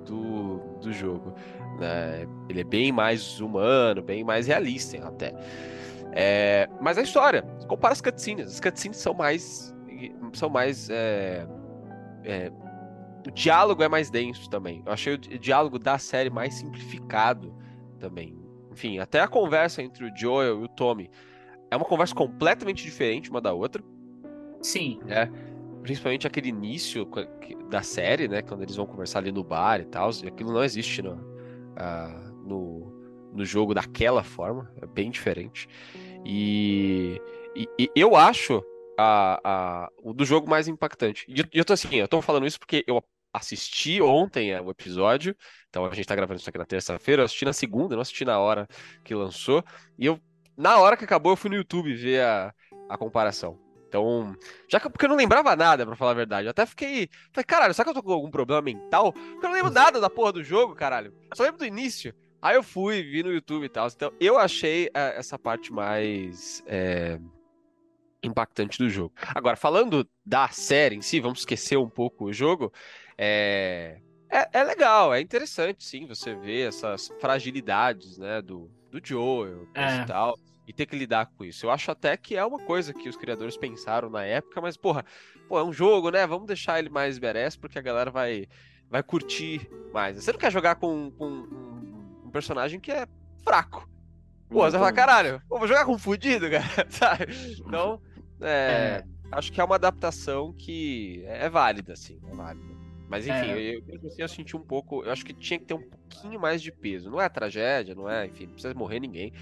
do, 0.06 0.62
do 0.80 0.92
jogo. 0.92 1.34
Né? 1.80 2.28
Ele 2.50 2.62
é 2.62 2.64
bem 2.64 2.92
mais 2.92 3.40
humano, 3.40 4.02
bem 4.02 4.24
mais 4.24 4.48
realista 4.48 4.98
até. 5.08 5.34
É, 6.12 6.68
mas 6.82 6.98
a 6.98 7.02
história, 7.02 7.44
compara 7.68 7.94
as 7.94 8.02
cutscenes. 8.02 8.48
As 8.48 8.60
cutscenes 8.60 8.98
são 8.98 9.14
mais. 9.14 9.76
São 10.34 10.50
mais. 10.50 10.90
É, 10.90 11.48
é, 12.24 12.52
o 13.28 13.32
diálogo 13.32 13.84
é 13.84 13.88
mais 13.88 14.10
denso 14.10 14.50
também. 14.50 14.82
Eu 14.86 14.92
achei 14.92 15.14
o 15.14 15.18
diálogo 15.18 15.78
da 15.78 15.98
série 15.98 16.30
mais 16.30 16.56
simplificado 16.56 17.54
também. 18.00 18.38
Enfim, 18.72 19.00
até 19.00 19.20
a 19.20 19.28
conversa 19.28 19.82
entre 19.84 20.06
o 20.06 20.16
Joel 20.16 20.62
e 20.62 20.64
o 20.64 20.68
Tommy 20.68 21.10
é 21.70 21.76
uma 21.76 21.86
conversa 21.86 22.16
completamente 22.16 22.84
diferente 22.84 23.30
uma 23.30 23.42
da 23.42 23.54
outra. 23.54 23.84
Sim. 24.62 25.00
É 25.08 25.30
principalmente 25.82 26.28
aquele 26.28 26.50
início 26.50 27.08
da 27.70 27.82
série, 27.82 28.28
né? 28.28 28.42
Quando 28.42 28.64
eles 28.64 28.76
vão 28.76 28.86
conversar 28.86 29.20
ali 29.20 29.32
no 29.32 29.44
bar 29.44 29.82
e 29.82 29.86
tal. 29.86 30.10
Aquilo 30.10 30.54
não 30.54 30.64
existe 30.64 31.02
no, 31.02 31.14
uh, 31.14 32.32
no, 32.46 33.32
no 33.34 33.46
jogo 33.46 33.74
daquela 33.74 34.24
forma. 34.24 34.72
É 34.82 34.86
bem 34.86 35.10
diferente. 35.10 35.68
E, 36.26 37.22
e, 37.56 37.68
e 37.80 37.92
eu 37.96 38.16
acho 38.16 38.64
a, 38.98 39.40
a, 39.44 39.90
o 40.04 40.14
do 40.14 40.26
jogo 40.26 40.50
mais 40.50 40.68
impactante. 40.68 41.26
E 41.28 41.40
eu, 41.40 41.46
eu 41.54 41.66
tô 41.66 41.74
assim, 41.74 41.96
eu 41.96 42.08
tô 42.08 42.22
falando 42.22 42.46
isso 42.46 42.60
porque 42.60 42.84
eu 42.86 43.04
assisti 43.34 44.02
ontem 44.02 44.60
o 44.60 44.70
episódio. 44.70 45.36
Então 45.70 45.86
a 45.86 45.94
gente 45.94 46.08
tá 46.08 46.16
gravando 46.16 46.40
isso 46.40 46.50
aqui 46.50 46.58
na 46.58 46.66
terça-feira. 46.66 47.22
Eu 47.22 47.26
assisti 47.26 47.46
na 47.46 47.54
segunda, 47.54 47.96
não 47.96 48.02
assisti 48.02 48.26
na 48.26 48.40
hora 48.40 48.68
que 49.04 49.16
lançou. 49.16 49.64
E 49.98 50.06
eu, 50.06 50.20
na 50.58 50.78
hora 50.80 50.98
que 50.98 51.06
acabou, 51.06 51.32
eu 51.32 51.38
fui 51.38 51.50
no 51.50 51.56
YouTube 51.56 51.94
ver 51.94 52.22
a, 52.22 52.54
a 52.90 52.98
comparação. 52.98 53.69
Então, 53.90 54.36
já 54.68 54.80
que 54.80 54.88
porque 54.88 55.06
eu 55.06 55.10
não 55.10 55.16
lembrava 55.16 55.56
nada, 55.56 55.84
para 55.84 55.96
falar 55.96 56.12
a 56.12 56.16
verdade. 56.16 56.46
Eu 56.46 56.52
até 56.52 56.64
fiquei. 56.66 57.10
Falei, 57.34 57.44
caralho, 57.44 57.74
será 57.74 57.84
que 57.84 57.90
eu 57.90 57.96
tô 57.96 58.04
com 58.04 58.14
algum 58.14 58.30
problema 58.30 58.62
mental? 58.62 59.12
Porque 59.12 59.46
eu 59.46 59.50
não 59.50 59.56
lembro 59.56 59.72
nada 59.72 60.00
da 60.00 60.10
porra 60.10 60.32
do 60.32 60.44
jogo, 60.44 60.76
caralho. 60.76 61.12
Eu 61.30 61.36
só 61.36 61.44
lembro 61.44 61.58
do 61.58 61.66
início. 61.66 62.14
Aí 62.40 62.56
eu 62.56 62.64
fui, 62.64 63.02
vi 63.02 63.24
no 63.24 63.34
YouTube 63.34 63.66
e 63.66 63.70
tal. 63.70 63.88
Então, 63.88 64.14
eu 64.20 64.38
achei 64.38 64.90
é, 64.94 65.18
essa 65.18 65.40
parte 65.40 65.74
mais 65.74 66.64
é, 66.68 67.20
impactante 68.24 68.78
do 68.78 68.90
jogo. 68.90 69.14
Agora, 69.34 69.58
falando 69.58 70.08
da 70.24 70.48
série 70.50 70.96
em 70.96 71.02
si, 71.02 71.20
vamos 71.20 71.40
esquecer 71.40 71.78
um 71.78 71.90
pouco 71.90 72.26
o 72.26 72.34
jogo. 72.34 72.72
É, 73.18 74.00
é, 74.30 74.48
é 74.54 74.64
legal, 74.64 75.14
é 75.14 75.20
interessante, 75.20 75.84
sim, 75.84 76.06
você 76.06 76.36
ver 76.36 76.68
essas 76.68 77.12
fragilidades, 77.20 78.20
né, 78.20 78.42
do, 78.42 78.70
do 78.92 79.02
Joel 79.04 79.68
é. 79.74 79.98
e 79.98 80.06
tal. 80.06 80.38
E 80.70 80.74
ter 80.74 80.86
que 80.86 80.96
lidar 80.96 81.26
com 81.36 81.44
isso. 81.44 81.66
Eu 81.66 81.72
acho 81.72 81.90
até 81.90 82.16
que 82.16 82.38
é 82.38 82.46
uma 82.46 82.60
coisa 82.60 82.94
que 82.94 83.10
os 83.10 83.18
criadores 83.18 83.58
pensaram 83.58 84.08
na 84.08 84.24
época, 84.24 84.62
mas, 84.62 84.78
porra, 84.78 85.04
pô, 85.48 85.58
é 85.58 85.64
um 85.64 85.74
jogo, 85.74 86.12
né? 86.12 86.28
Vamos 86.28 86.46
deixar 86.46 86.78
ele 86.78 86.90
mais 86.90 87.18
badass 87.18 87.56
porque 87.56 87.80
a 87.80 87.82
galera 87.82 88.12
vai, 88.12 88.48
vai 88.88 89.02
curtir 89.02 89.68
mais. 89.92 90.24
Você 90.24 90.32
não 90.32 90.38
quer 90.38 90.52
jogar 90.52 90.76
com, 90.76 91.10
com 91.18 91.26
um, 91.28 92.22
um 92.26 92.30
personagem 92.30 92.80
que 92.80 92.92
é 92.92 93.08
fraco. 93.44 93.90
Pô, 94.48 94.60
você 94.60 94.78
vai 94.78 94.80
falar, 94.80 94.94
caralho, 94.94 95.42
pô, 95.50 95.58
vou 95.58 95.68
jogar 95.68 95.86
com 95.86 95.94
um 95.94 95.98
fudido, 95.98 96.48
cara, 96.52 96.88
sabe? 96.88 97.26
Então, 97.66 98.00
é, 98.40 99.04
é. 99.04 99.04
acho 99.32 99.52
que 99.52 99.60
é 99.60 99.64
uma 99.64 99.76
adaptação 99.76 100.54
que 100.54 101.24
é 101.26 101.50
válida, 101.50 101.94
assim, 101.94 102.20
é 102.32 102.36
válida. 102.36 102.80
Mas 103.10 103.26
enfim, 103.26 103.50
é. 103.50 103.76
eu, 103.76 103.84
eu, 103.88 104.08
assim, 104.08 104.22
eu 104.22 104.28
senti 104.28 104.56
um 104.56 104.62
pouco. 104.62 105.04
Eu 105.04 105.12
acho 105.12 105.26
que 105.26 105.34
tinha 105.34 105.58
que 105.58 105.66
ter 105.66 105.74
um 105.74 105.82
pouquinho 105.82 106.40
mais 106.40 106.62
de 106.62 106.72
peso. 106.72 107.10
Não 107.10 107.20
é 107.20 107.28
tragédia, 107.28 107.96
não 107.96 108.08
é, 108.08 108.28
enfim, 108.28 108.46
não 108.46 108.54
precisa 108.54 108.76
morrer 108.76 109.00
ninguém. 109.00 109.34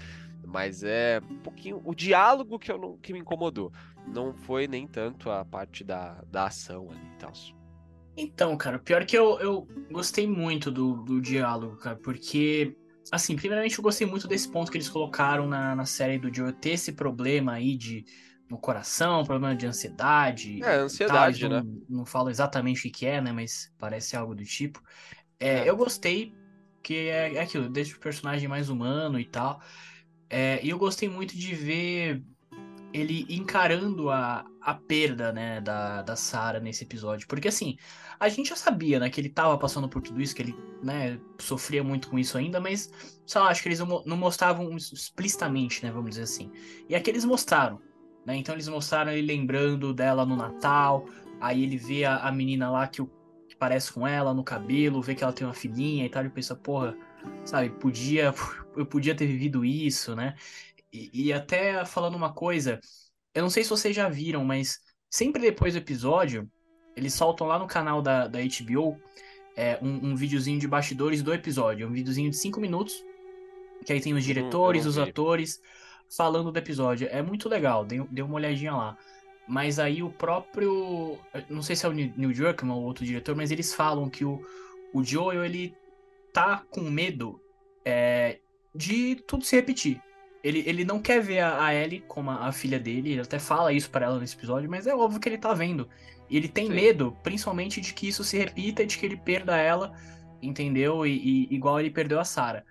Mas 0.48 0.82
é 0.82 1.20
um 1.30 1.38
pouquinho. 1.38 1.80
O 1.84 1.94
diálogo 1.94 2.58
que, 2.58 2.72
eu 2.72 2.78
não, 2.78 2.96
que 2.96 3.12
me 3.12 3.18
incomodou. 3.18 3.70
Não 4.06 4.32
foi 4.32 4.66
nem 4.66 4.86
tanto 4.86 5.30
a 5.30 5.44
parte 5.44 5.84
da, 5.84 6.22
da 6.26 6.46
ação 6.46 6.90
ali 6.90 7.06
e 7.14 7.18
tal. 7.18 7.32
Então, 8.16 8.56
cara, 8.56 8.78
pior 8.78 9.04
que 9.04 9.16
eu, 9.16 9.38
eu 9.38 9.68
gostei 9.90 10.26
muito 10.26 10.70
do, 10.70 11.02
do 11.02 11.20
diálogo, 11.20 11.76
cara, 11.76 11.96
porque. 11.96 12.76
Assim, 13.10 13.36
primeiramente 13.36 13.78
eu 13.78 13.82
gostei 13.82 14.06
muito 14.06 14.28
desse 14.28 14.50
ponto 14.50 14.70
que 14.70 14.76
eles 14.76 14.88
colocaram 14.88 15.46
na, 15.46 15.74
na 15.74 15.86
série 15.86 16.18
do 16.18 16.34
Joe 16.34 16.52
ter 16.52 16.72
esse 16.72 16.92
problema 16.92 17.52
aí 17.52 17.74
de 17.74 18.04
no 18.50 18.58
coração, 18.58 19.24
problema 19.24 19.54
de 19.54 19.66
ansiedade. 19.66 20.62
É, 20.62 20.76
ansiedade, 20.76 21.40
tal, 21.40 21.50
né? 21.50 21.62
Não, 21.62 21.98
não 21.98 22.06
falo 22.06 22.30
exatamente 22.30 22.88
o 22.88 22.92
que 22.92 23.06
é, 23.06 23.20
né? 23.20 23.32
Mas 23.32 23.72
parece 23.78 24.16
algo 24.16 24.34
do 24.34 24.44
tipo. 24.44 24.82
É, 25.38 25.60
é. 25.60 25.70
Eu 25.70 25.76
gostei, 25.76 26.34
que 26.82 26.94
é, 26.94 27.34
é 27.34 27.40
aquilo, 27.40 27.68
deixa 27.68 27.96
o 27.96 28.00
personagem 28.00 28.48
mais 28.48 28.68
humano 28.68 29.20
e 29.20 29.24
tal. 29.24 29.60
É, 30.30 30.60
e 30.62 30.70
eu 30.70 30.78
gostei 30.78 31.08
muito 31.08 31.36
de 31.36 31.54
ver 31.54 32.22
ele 32.92 33.26
encarando 33.28 34.10
a, 34.10 34.44
a 34.60 34.74
perda, 34.74 35.32
né, 35.32 35.60
da, 35.60 36.02
da 36.02 36.16
Sarah 36.16 36.60
nesse 36.60 36.84
episódio. 36.84 37.26
Porque, 37.28 37.48
assim, 37.48 37.76
a 38.18 38.28
gente 38.28 38.48
já 38.48 38.56
sabia, 38.56 38.98
né, 38.98 39.10
que 39.10 39.20
ele 39.20 39.28
tava 39.28 39.56
passando 39.58 39.88
por 39.88 40.02
tudo 40.02 40.20
isso, 40.20 40.34
que 40.34 40.42
ele, 40.42 40.56
né, 40.82 41.18
sofria 41.38 41.84
muito 41.84 42.08
com 42.08 42.18
isso 42.18 42.36
ainda, 42.38 42.60
mas, 42.60 42.90
sei 43.26 43.40
lá, 43.40 43.48
acho 43.48 43.62
que 43.62 43.68
eles 43.68 43.80
não, 43.80 44.16
mostravam 44.16 44.74
explicitamente, 44.76 45.84
né, 45.84 45.90
vamos 45.90 46.10
dizer 46.10 46.22
assim. 46.22 46.50
E 46.88 46.94
aqui 46.94 47.10
eles 47.10 47.24
mostraram. 47.24 47.80
Né? 48.24 48.36
Então 48.36 48.54
eles 48.54 48.68
mostraram 48.68 49.12
ele 49.12 49.26
lembrando 49.26 49.94
dela 49.94 50.24
no 50.24 50.36
Natal, 50.36 51.06
aí 51.40 51.62
ele 51.62 51.76
vê 51.76 52.04
a, 52.04 52.16
a 52.16 52.32
menina 52.32 52.70
lá 52.70 52.86
que, 52.86 53.00
o, 53.00 53.06
que 53.48 53.56
parece 53.56 53.92
com 53.92 54.06
ela 54.06 54.34
no 54.34 54.44
cabelo, 54.44 55.02
vê 55.02 55.14
que 55.14 55.22
ela 55.22 55.32
tem 55.32 55.46
uma 55.46 55.54
filhinha 55.54 56.04
e 56.04 56.08
tal, 56.08 56.22
ele 56.22 56.30
pensa, 56.30 56.54
porra, 56.54 56.96
sabe, 57.44 57.70
podia, 57.70 58.34
eu 58.76 58.86
podia 58.86 59.14
ter 59.14 59.26
vivido 59.26 59.64
isso, 59.64 60.14
né? 60.14 60.34
E, 60.92 61.28
e 61.28 61.32
até 61.32 61.84
falando 61.84 62.14
uma 62.14 62.32
coisa, 62.32 62.80
eu 63.34 63.42
não 63.42 63.50
sei 63.50 63.62
se 63.62 63.70
vocês 63.70 63.94
já 63.94 64.08
viram, 64.08 64.44
mas 64.44 64.80
sempre 65.10 65.40
depois 65.40 65.74
do 65.74 65.78
episódio, 65.78 66.50
eles 66.96 67.14
soltam 67.14 67.46
lá 67.46 67.58
no 67.58 67.66
canal 67.66 68.02
da, 68.02 68.26
da 68.26 68.38
HBO 68.40 69.00
é, 69.56 69.78
um, 69.82 70.10
um 70.10 70.16
videozinho 70.16 70.58
de 70.58 70.68
bastidores 70.68 71.22
do 71.22 71.34
episódio, 71.34 71.88
um 71.88 71.92
videozinho 71.92 72.30
de 72.30 72.36
5 72.36 72.60
minutos, 72.60 73.04
que 73.84 73.92
aí 73.92 74.00
tem 74.00 74.14
os 74.14 74.24
diretores, 74.24 74.86
os 74.86 74.98
atores, 74.98 75.60
falando 76.16 76.52
do 76.52 76.58
episódio. 76.58 77.08
É 77.10 77.22
muito 77.22 77.48
legal, 77.48 77.84
dê, 77.84 78.02
dê 78.10 78.22
uma 78.22 78.34
olhadinha 78.34 78.74
lá. 78.74 78.96
Mas 79.48 79.78
aí 79.78 80.02
o 80.02 80.10
próprio. 80.10 81.18
Não 81.48 81.62
sei 81.62 81.74
se 81.74 81.86
é 81.86 81.88
o 81.88 81.92
Neil 81.92 82.32
Druckmann 82.32 82.76
ou 82.76 82.84
outro 82.84 83.04
diretor, 83.04 83.34
mas 83.34 83.50
eles 83.50 83.74
falam 83.74 84.10
que 84.10 84.24
o, 84.24 84.44
o 84.92 85.02
Joel 85.02 85.44
ele 85.44 85.74
tá 86.38 86.62
com 86.70 86.82
medo 86.82 87.40
é, 87.84 88.38
de 88.74 89.16
tudo 89.26 89.44
se 89.44 89.56
repetir. 89.56 90.00
Ele, 90.42 90.62
ele 90.66 90.84
não 90.84 91.00
quer 91.00 91.20
ver 91.20 91.40
a, 91.40 91.64
a 91.64 91.74
Ellie 91.74 92.04
como 92.06 92.30
a, 92.30 92.46
a, 92.46 92.52
filha 92.52 92.78
dele, 92.78 93.12
ele 93.12 93.20
até 93.20 93.40
fala 93.40 93.72
isso 93.72 93.90
para 93.90 94.06
ela 94.06 94.20
nesse 94.20 94.36
episódio, 94.36 94.70
mas 94.70 94.86
é 94.86 94.94
óbvio 94.94 95.20
que 95.20 95.28
ele 95.28 95.36
tá 95.38 95.52
vendo. 95.52 95.88
E 96.30 96.36
ele 96.36 96.46
tem 96.46 96.68
Sim. 96.68 96.74
medo, 96.74 97.16
principalmente, 97.24 97.80
de 97.80 97.92
que 97.92 98.06
isso 98.06 98.22
se 98.22 98.38
repita 98.38 98.82
e 98.82 98.86
de 98.86 98.96
que 98.96 99.04
ele 99.04 99.16
perda 99.16 99.56
ela, 99.56 99.92
entendeu? 100.40 101.04
E, 101.04 101.48
e 101.50 101.54
igual 101.54 101.80
ele 101.80 101.90
perdeu 101.90 102.20
a 102.20 102.24
Sarah. 102.24 102.62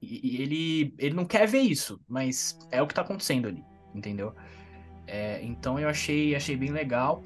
E, 0.00 0.40
ele, 0.40 0.94
ele 0.96 1.14
não 1.14 1.24
quer 1.24 1.48
ver 1.48 1.62
isso, 1.62 2.00
mas 2.08 2.56
é 2.70 2.80
o 2.80 2.86
que 2.86 2.94
tá 2.94 3.02
acontecendo 3.02 3.48
ali, 3.48 3.64
entendeu? 3.92 4.32
É, 5.08 5.40
então 5.42 5.76
eu 5.76 5.88
achei, 5.88 6.36
achei 6.36 6.56
bem 6.56 6.70
legal. 6.70 7.24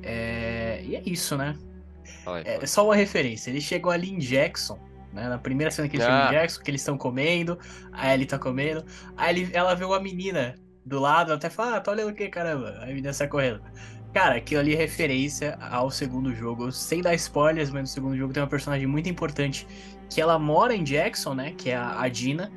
É, 0.00 0.80
e 0.84 0.94
é 0.94 1.02
isso, 1.04 1.36
né? 1.36 1.58
É, 2.44 2.62
é, 2.62 2.66
só 2.66 2.84
uma 2.84 2.94
referência. 2.94 3.50
Ele 3.50 3.60
chegou 3.60 3.90
ali 3.90 4.10
em 4.10 4.18
Jackson, 4.18 4.78
né? 5.12 5.28
Na 5.28 5.38
primeira 5.38 5.70
cena 5.70 5.88
que 5.88 5.96
ele 5.96 6.04
ah. 6.04 6.30
Jackson, 6.30 6.62
que 6.62 6.70
eles 6.70 6.80
estão 6.80 6.96
comendo, 6.96 7.58
aí 7.92 8.14
ele 8.14 8.26
tá 8.26 8.38
comendo, 8.38 8.84
aí 9.16 9.38
ele, 9.38 9.50
ela 9.52 9.74
vê 9.74 9.84
uma 9.84 10.00
menina 10.00 10.54
do 10.84 10.98
lado, 10.98 11.28
ela 11.28 11.36
até 11.36 11.48
fala, 11.48 11.76
ah, 11.76 11.80
tá 11.80 11.92
olhando 11.92 12.10
o 12.10 12.14
que, 12.14 12.28
caramba? 12.28 12.78
Aí 12.80 12.90
a 12.90 12.94
menina 12.94 13.12
sai 13.12 13.28
correndo. 13.28 13.62
Cara, 14.12 14.36
aquilo 14.36 14.60
ali 14.60 14.74
é 14.74 14.76
referência 14.76 15.56
ao 15.60 15.90
segundo 15.90 16.34
jogo. 16.34 16.70
Sem 16.70 17.00
dar 17.00 17.14
spoilers, 17.14 17.70
mas 17.70 17.82
no 17.82 17.86
segundo 17.86 18.16
jogo 18.16 18.32
tem 18.32 18.42
uma 18.42 18.48
personagem 18.48 18.86
muito 18.86 19.08
importante 19.08 19.66
que 20.10 20.20
ela 20.20 20.38
mora 20.38 20.74
em 20.74 20.84
Jackson, 20.84 21.34
né? 21.34 21.52
Que 21.52 21.70
é 21.70 21.76
a, 21.76 22.00
a 22.02 22.08
Dina. 22.08 22.52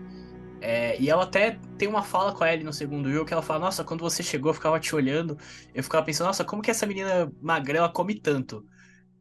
É, 0.59 0.99
e 0.99 1.09
ela 1.09 1.23
até 1.23 1.57
tem 1.77 1.87
uma 1.87 2.01
fala 2.03 2.33
com 2.33 2.43
a 2.43 2.51
Ellie 2.51 2.65
no 2.65 2.73
segundo 2.73 3.09
jogo 3.09 3.25
que 3.25 3.31
ela 3.31 3.41
fala: 3.41 3.59
Nossa, 3.59 3.85
quando 3.85 4.01
você 4.01 4.21
chegou, 4.21 4.49
eu 4.49 4.53
ficava 4.53 4.79
te 4.79 4.93
olhando. 4.93 5.37
Eu 5.73 5.81
ficava 5.81 6.03
pensando: 6.03 6.27
Nossa, 6.27 6.43
como 6.43 6.61
que 6.61 6.71
essa 6.71 6.85
menina 6.85 7.31
magrela 7.41 7.87
come 7.87 8.15
tanto? 8.15 8.65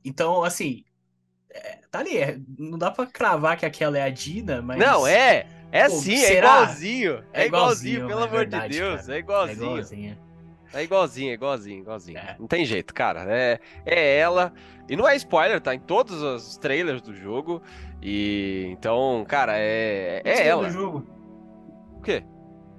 Então, 0.05 0.43
assim, 0.43 0.85
tá 1.91 2.01
ali. 2.01 2.19
É, 2.19 2.39
não 2.59 2.79
dá 2.79 2.91
pra 2.91 3.07
cravar 3.07 3.57
que 3.57 3.67
aquela 3.67 3.99
é 3.99 4.03
a 4.03 4.11
Dina, 4.11 4.61
mas. 4.63 4.79
Não, 4.79 5.07
é. 5.07 5.47
É 5.71 5.89
Pô, 5.89 5.97
sim, 5.97 6.15
é 6.15 6.39
igualzinho. 6.39 7.25
É, 7.33 7.47
igualzinho, 7.47 7.47
igualzinho 7.47 8.07
pelo 8.07 8.21
é 8.21 8.25
amor 8.25 8.39
verdade, 8.39 8.75
de 8.75 8.79
Deus. 8.79 9.01
Cara. 9.01 9.15
É 9.15 9.19
igualzinho. 9.19 9.59
É 9.59 9.65
igualzinho. 9.65 10.19
É 10.75 10.83
igualzinho, 10.83 11.31
é 11.31 11.35
igualzinho, 11.35 11.79
igualzinho. 11.81 12.19
É. 12.19 12.37
Não 12.39 12.47
tem 12.47 12.65
jeito, 12.65 12.93
cara. 12.95 13.25
É, 13.29 13.61
é 13.85 14.19
ela. 14.19 14.53
E 14.89 14.97
não 14.97 15.09
é 15.09 15.17
spoiler, 15.17 15.61
tá 15.61 15.75
em 15.75 15.81
todos 15.81 16.21
os 16.23 16.57
trailers 16.57 17.01
do 17.01 17.15
jogo. 17.15 17.63
E 18.03 18.67
então, 18.71 19.25
cara, 19.27 19.55
é. 19.57 20.21
É 20.25 20.47
ela. 20.47 20.67
do 20.67 20.73
jogo. 20.73 21.07
O 21.97 22.01
quê? 22.03 22.25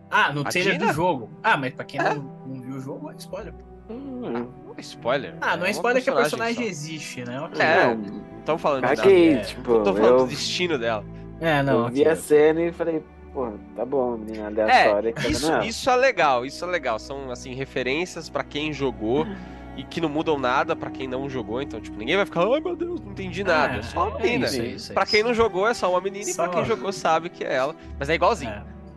Ah, 0.10 0.32
no 0.32 0.44
trailer 0.44 0.77
do 0.77 0.94
jogo. 0.94 1.29
Ah, 1.41 1.58
mas 1.58 1.74
pra 1.74 1.84
quem 1.84 2.00
é? 2.00 2.13
não, 2.13 2.24
não, 2.46 2.62
viu 2.62 2.75
o 2.75 2.79
jogo, 2.79 3.12
é 3.12 3.15
spoiler. 3.15 3.53
Hum. 3.89 4.22
Ah, 4.25 4.39
é 4.39 4.64
spoiler. 4.82 5.36
Ah, 5.41 5.58
não 5.58 5.65
é, 5.65 5.70
é 5.70 5.72
spoiler 5.72 6.03
que 6.03 6.10
a 6.10 6.15
personagem 6.15 6.63
só. 6.63 6.70
existe, 6.70 7.24
né? 7.24 7.41
Okay. 7.41 7.62
É, 7.62 7.96
não 7.96 8.24
estamos 8.39 8.62
falando 8.62 8.82
de 8.82 8.96
nada. 8.96 9.12
É, 9.12 9.38
tipo, 9.39 9.74
não 9.74 9.84
tô 9.84 9.94
falando 9.94 10.12
eu... 10.12 10.17
do 10.20 10.27
destino 10.27 10.77
dela. 10.77 11.03
É, 11.39 11.62
não. 11.62 11.86
Eu 11.86 11.91
vi 11.91 12.08
a 12.08 12.15
cena 12.15 12.62
e 12.62 12.72
falei, 12.72 13.03
Pô, 13.36 13.51
tá 13.75 13.84
bom, 13.86 14.15
menina 14.15 14.48
aleatória. 14.48 15.13
É, 15.13 15.27
isso, 15.27 15.51
isso 15.60 15.89
é 15.89 15.96
legal, 15.98 16.46
isso 16.46 16.63
é 16.63 16.67
legal. 16.70 16.98
São, 16.98 17.29
assim, 17.29 17.53
referências 17.53 18.29
para 18.29 18.46
quem 18.46 18.72
jogou 18.72 19.27
e 19.75 19.84
que 19.84 20.00
não 20.00 20.08
mudam 20.08 20.39
nada 20.39 20.74
para 20.74 20.89
quem 20.89 21.05
não 21.05 21.29
jogou. 21.29 21.62
Então, 21.62 21.82
tipo, 21.82 21.98
ninguém 21.98 22.15
vai 22.15 22.25
ficar, 22.25 22.48
ai 22.48 22.62
meu 22.62 22.77
Deus, 22.77 23.01
não 23.01 23.12
entendi 23.12 23.44
nada. 23.44 23.79
É, 23.79 23.82
só 23.82 24.08
uma 24.08 24.17
menina. 24.17 24.46
É 24.46 24.48
isso, 24.48 24.62
é 24.62 24.65
isso, 24.67 24.94
pra 24.94 25.05
quem 25.05 25.22
não 25.22 25.34
jogou, 25.34 25.67
é 25.67 25.74
só 25.74 25.91
uma 25.91 26.00
menina. 26.00 26.32
Só... 26.32 26.46
E 26.46 26.48
pra 26.48 26.55
quem 26.55 26.63
jogou, 26.65 26.94
sabe 26.94 27.29
que 27.29 27.44
é 27.44 27.53
ela. 27.53 27.75
Mas 28.00 28.10
é 28.10 28.15
igualzinho. 28.15 28.51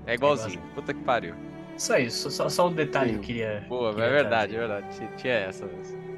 É, 0.07 0.13
é 0.13 0.15
igualzinho. 0.15 0.51
igualzinho. 0.51 0.63
Puta 0.73 0.95
que 0.95 1.01
pariu. 1.03 1.35
Só 1.79 1.97
isso, 1.97 2.31
só, 2.31 2.49
só 2.49 2.69
um 2.69 2.73
detalhe 2.75 3.11
Sim. 3.11 3.15
que 3.15 3.21
eu 3.21 3.27
queria. 3.27 3.67
Boa, 3.69 3.91
queria 3.95 4.07
é 4.07 4.11
verdade, 4.11 4.57
é 4.57 4.59
verdade. 4.59 4.87
Tinha 5.17 5.33
essa 5.33 5.65
mesmo. 5.65 6.09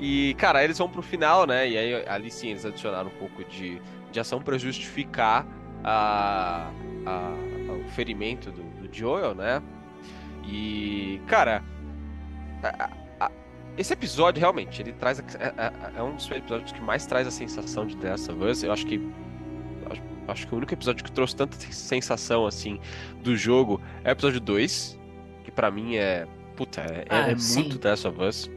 E, 0.00 0.34
cara, 0.34 0.60
aí 0.60 0.64
eles 0.64 0.78
vão 0.78 0.88
pro 0.88 1.02
final, 1.02 1.44
né? 1.46 1.68
E 1.68 1.76
aí 1.76 2.08
ali 2.08 2.30
sim 2.30 2.50
eles 2.50 2.64
adicionaram 2.64 3.08
um 3.08 3.18
pouco 3.18 3.44
de, 3.44 3.82
de 4.12 4.20
ação 4.20 4.40
para 4.40 4.56
justificar 4.56 5.44
a, 5.82 6.70
a, 7.04 7.34
o 7.72 7.88
ferimento 7.90 8.50
do, 8.52 8.62
do 8.62 8.96
Joel, 8.96 9.34
né? 9.34 9.60
E, 10.46 11.20
cara, 11.26 11.62
a, 12.62 12.90
a, 13.20 13.30
esse 13.76 13.92
episódio 13.92 14.40
realmente, 14.40 14.80
ele 14.80 14.92
traz. 14.92 15.18
É, 15.18 15.52
é, 15.56 15.98
é, 15.98 16.02
um 16.02 16.14
dos 16.14 16.30
episódios 16.30 16.72
que 16.72 16.80
mais 16.80 17.04
traz 17.06 17.26
a 17.26 17.30
sensação 17.30 17.86
de 17.86 17.96
The 17.96 18.10
Last 18.10 18.30
of 18.30 18.44
Us. 18.44 18.62
Eu 18.62 18.72
acho 18.72 18.86
que. 18.86 18.98
Acho, 20.28 20.46
que 20.46 20.54
o 20.54 20.58
único 20.58 20.74
episódio 20.74 21.04
que 21.04 21.10
trouxe 21.10 21.34
tanta 21.34 21.56
sensação 21.72 22.46
assim 22.46 22.78
do 23.22 23.36
jogo 23.36 23.80
é 24.04 24.10
o 24.10 24.12
episódio 24.12 24.40
2, 24.40 24.98
que 25.44 25.50
para 25.50 25.70
mim 25.70 25.96
é. 25.96 26.26
Puta, 26.56 26.80
é, 26.80 27.04
ah, 27.08 27.30
é 27.30 27.34
muito 27.34 27.80
Last 27.86 28.06
of 28.06 28.20
Us. 28.20 28.50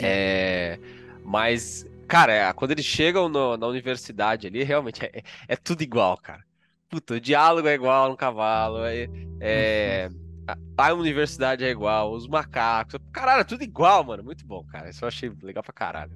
É. 0.00 0.78
Mas 1.24 1.86
Cara, 2.06 2.32
é, 2.32 2.52
quando 2.52 2.72
eles 2.72 2.84
chegam 2.84 3.28
no, 3.28 3.56
na 3.56 3.66
universidade 3.66 4.46
ali, 4.46 4.62
realmente 4.62 5.04
é, 5.04 5.22
é, 5.48 5.56
tudo 5.56 5.82
igual, 5.82 6.16
cara. 6.16 6.44
Puta, 6.88 7.14
o 7.14 7.20
diálogo 7.20 7.66
é 7.66 7.74
igual 7.74 8.10
no 8.10 8.16
cavalo, 8.16 8.84
é, 8.84 9.08
é, 9.40 10.10
a, 10.46 10.88
a 10.88 10.94
universidade 10.94 11.64
é 11.64 11.70
igual, 11.70 12.12
os 12.12 12.28
macacos. 12.28 13.00
Caralho, 13.12 13.40
é 13.40 13.44
tudo 13.44 13.64
igual, 13.64 14.04
mano. 14.04 14.22
Muito 14.22 14.46
bom, 14.46 14.64
cara. 14.64 14.90
Isso 14.90 15.04
eu 15.04 15.08
achei 15.08 15.32
legal 15.42 15.62
pra 15.62 15.72
caralho. 15.72 16.12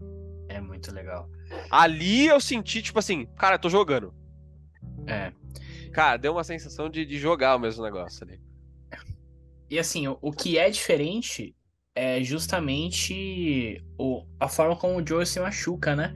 É 0.48 0.60
muito 0.60 0.92
legal. 0.92 1.28
Ali 1.70 2.26
eu 2.26 2.40
senti, 2.40 2.82
tipo 2.82 2.98
assim, 2.98 3.26
cara, 3.36 3.56
eu 3.56 3.58
tô 3.58 3.68
jogando. 3.68 4.14
É. 5.08 5.32
Cara, 5.92 6.16
deu 6.16 6.32
uma 6.32 6.44
sensação 6.44 6.88
de, 6.88 7.04
de 7.04 7.18
jogar 7.18 7.56
o 7.56 7.58
mesmo 7.58 7.82
negócio 7.82 8.26
ali. 8.26 8.40
E 9.70 9.78
assim, 9.78 10.08
o, 10.08 10.18
o 10.22 10.32
que 10.32 10.58
é 10.58 10.70
diferente 10.70 11.54
é 11.94 12.22
justamente 12.22 13.82
o, 13.98 14.24
a 14.38 14.48
forma 14.48 14.76
como 14.76 15.00
o 15.00 15.06
Joe 15.06 15.26
se 15.26 15.40
machuca, 15.40 15.96
né? 15.96 16.14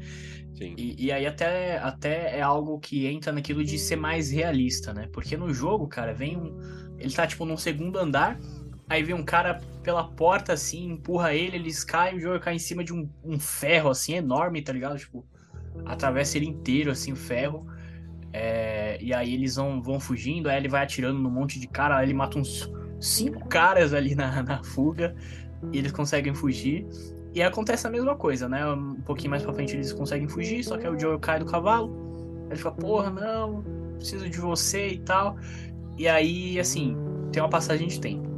Sim. 0.54 0.74
E, 0.78 1.06
e, 1.06 1.12
aí 1.12 1.26
até, 1.26 1.78
até 1.78 2.38
é 2.38 2.42
algo 2.42 2.78
que 2.78 3.06
entra 3.06 3.32
naquilo 3.32 3.64
de 3.64 3.78
ser 3.78 3.96
mais 3.96 4.30
realista, 4.30 4.94
né? 4.94 5.08
Porque 5.12 5.36
no 5.36 5.52
jogo, 5.52 5.88
cara, 5.88 6.14
vem 6.14 6.36
um, 6.36 6.56
ele 6.98 7.12
tá, 7.12 7.26
tipo, 7.26 7.44
num 7.44 7.56
segundo 7.56 7.98
andar, 7.98 8.38
aí 8.88 9.02
vem 9.02 9.14
um 9.14 9.24
cara 9.24 9.60
pela 9.82 10.04
porta, 10.04 10.52
assim, 10.52 10.92
empurra 10.92 11.34
ele, 11.34 11.56
eles 11.56 11.82
caem, 11.82 12.16
o 12.16 12.20
Joel 12.20 12.38
cai 12.38 12.54
em 12.54 12.60
cima 12.60 12.84
de 12.84 12.92
um, 12.92 13.10
um 13.24 13.38
ferro, 13.40 13.90
assim, 13.90 14.14
enorme, 14.14 14.62
tá 14.62 14.72
ligado? 14.72 14.96
Tipo, 14.98 15.26
atravessa 15.84 16.36
ele 16.36 16.46
inteiro, 16.46 16.90
assim, 16.90 17.12
o 17.12 17.16
ferro. 17.16 17.66
É, 18.32 18.81
e 19.02 19.12
aí 19.12 19.34
eles 19.34 19.56
vão, 19.56 19.82
vão 19.82 19.98
fugindo, 19.98 20.48
aí 20.48 20.56
ele 20.56 20.68
vai 20.68 20.82
atirando 20.82 21.18
num 21.18 21.30
monte 21.30 21.58
de 21.58 21.66
cara, 21.66 21.96
aí 21.96 22.06
ele 22.06 22.14
mata 22.14 22.38
uns 22.38 22.70
cinco 23.00 23.48
caras 23.48 23.92
ali 23.92 24.14
na, 24.14 24.42
na 24.42 24.62
fuga, 24.62 25.14
e 25.72 25.78
eles 25.78 25.92
conseguem 25.92 26.34
fugir. 26.34 26.86
E 27.34 27.42
acontece 27.42 27.86
a 27.86 27.90
mesma 27.90 28.14
coisa, 28.14 28.48
né? 28.48 28.66
Um 28.66 28.94
pouquinho 28.96 29.30
mais 29.30 29.42
pra 29.42 29.54
frente 29.54 29.74
eles 29.74 29.92
conseguem 29.92 30.28
fugir, 30.28 30.62
só 30.62 30.76
que 30.76 30.86
aí 30.86 30.94
o 30.94 30.98
Joel 30.98 31.18
cai 31.18 31.38
do 31.38 31.46
cavalo. 31.46 32.46
Ele 32.48 32.56
fica, 32.56 32.70
porra, 32.70 33.10
não, 33.10 33.64
preciso 33.96 34.28
de 34.28 34.38
você 34.38 34.88
e 34.88 34.98
tal. 34.98 35.36
E 35.96 36.06
aí, 36.06 36.60
assim, 36.60 36.96
tem 37.32 37.42
uma 37.42 37.48
passagem 37.48 37.88
de 37.88 38.00
tempo. 38.00 38.28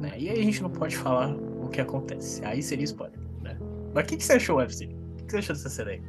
Né? 0.00 0.12
E 0.18 0.28
aí 0.28 0.40
a 0.40 0.42
gente 0.42 0.62
não 0.62 0.70
pode 0.70 0.96
falar 0.96 1.34
o 1.34 1.68
que 1.68 1.80
acontece. 1.80 2.44
Aí 2.44 2.62
seria 2.62 2.84
spoiler, 2.84 3.18
né? 3.40 3.56
Mas 3.94 4.04
o 4.04 4.06
que, 4.08 4.16
que 4.18 4.24
você 4.24 4.34
achou, 4.34 4.58
UFC? 4.58 4.86
O 4.86 5.24
que 5.24 5.32
você 5.32 5.38
achou 5.38 5.56
dessa 5.56 5.68
cena 5.70 5.90
aí? 5.92 6.02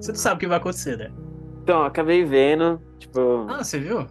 Você 0.00 0.12
não 0.12 0.18
sabe 0.18 0.36
o 0.36 0.38
que 0.40 0.46
vai 0.46 0.58
acontecer, 0.58 0.98
né? 0.98 1.10
Então, 1.64 1.82
acabei 1.82 2.22
vendo, 2.24 2.78
tipo. 2.98 3.46
Ah, 3.48 3.64
você 3.64 3.78
viu? 3.78 4.06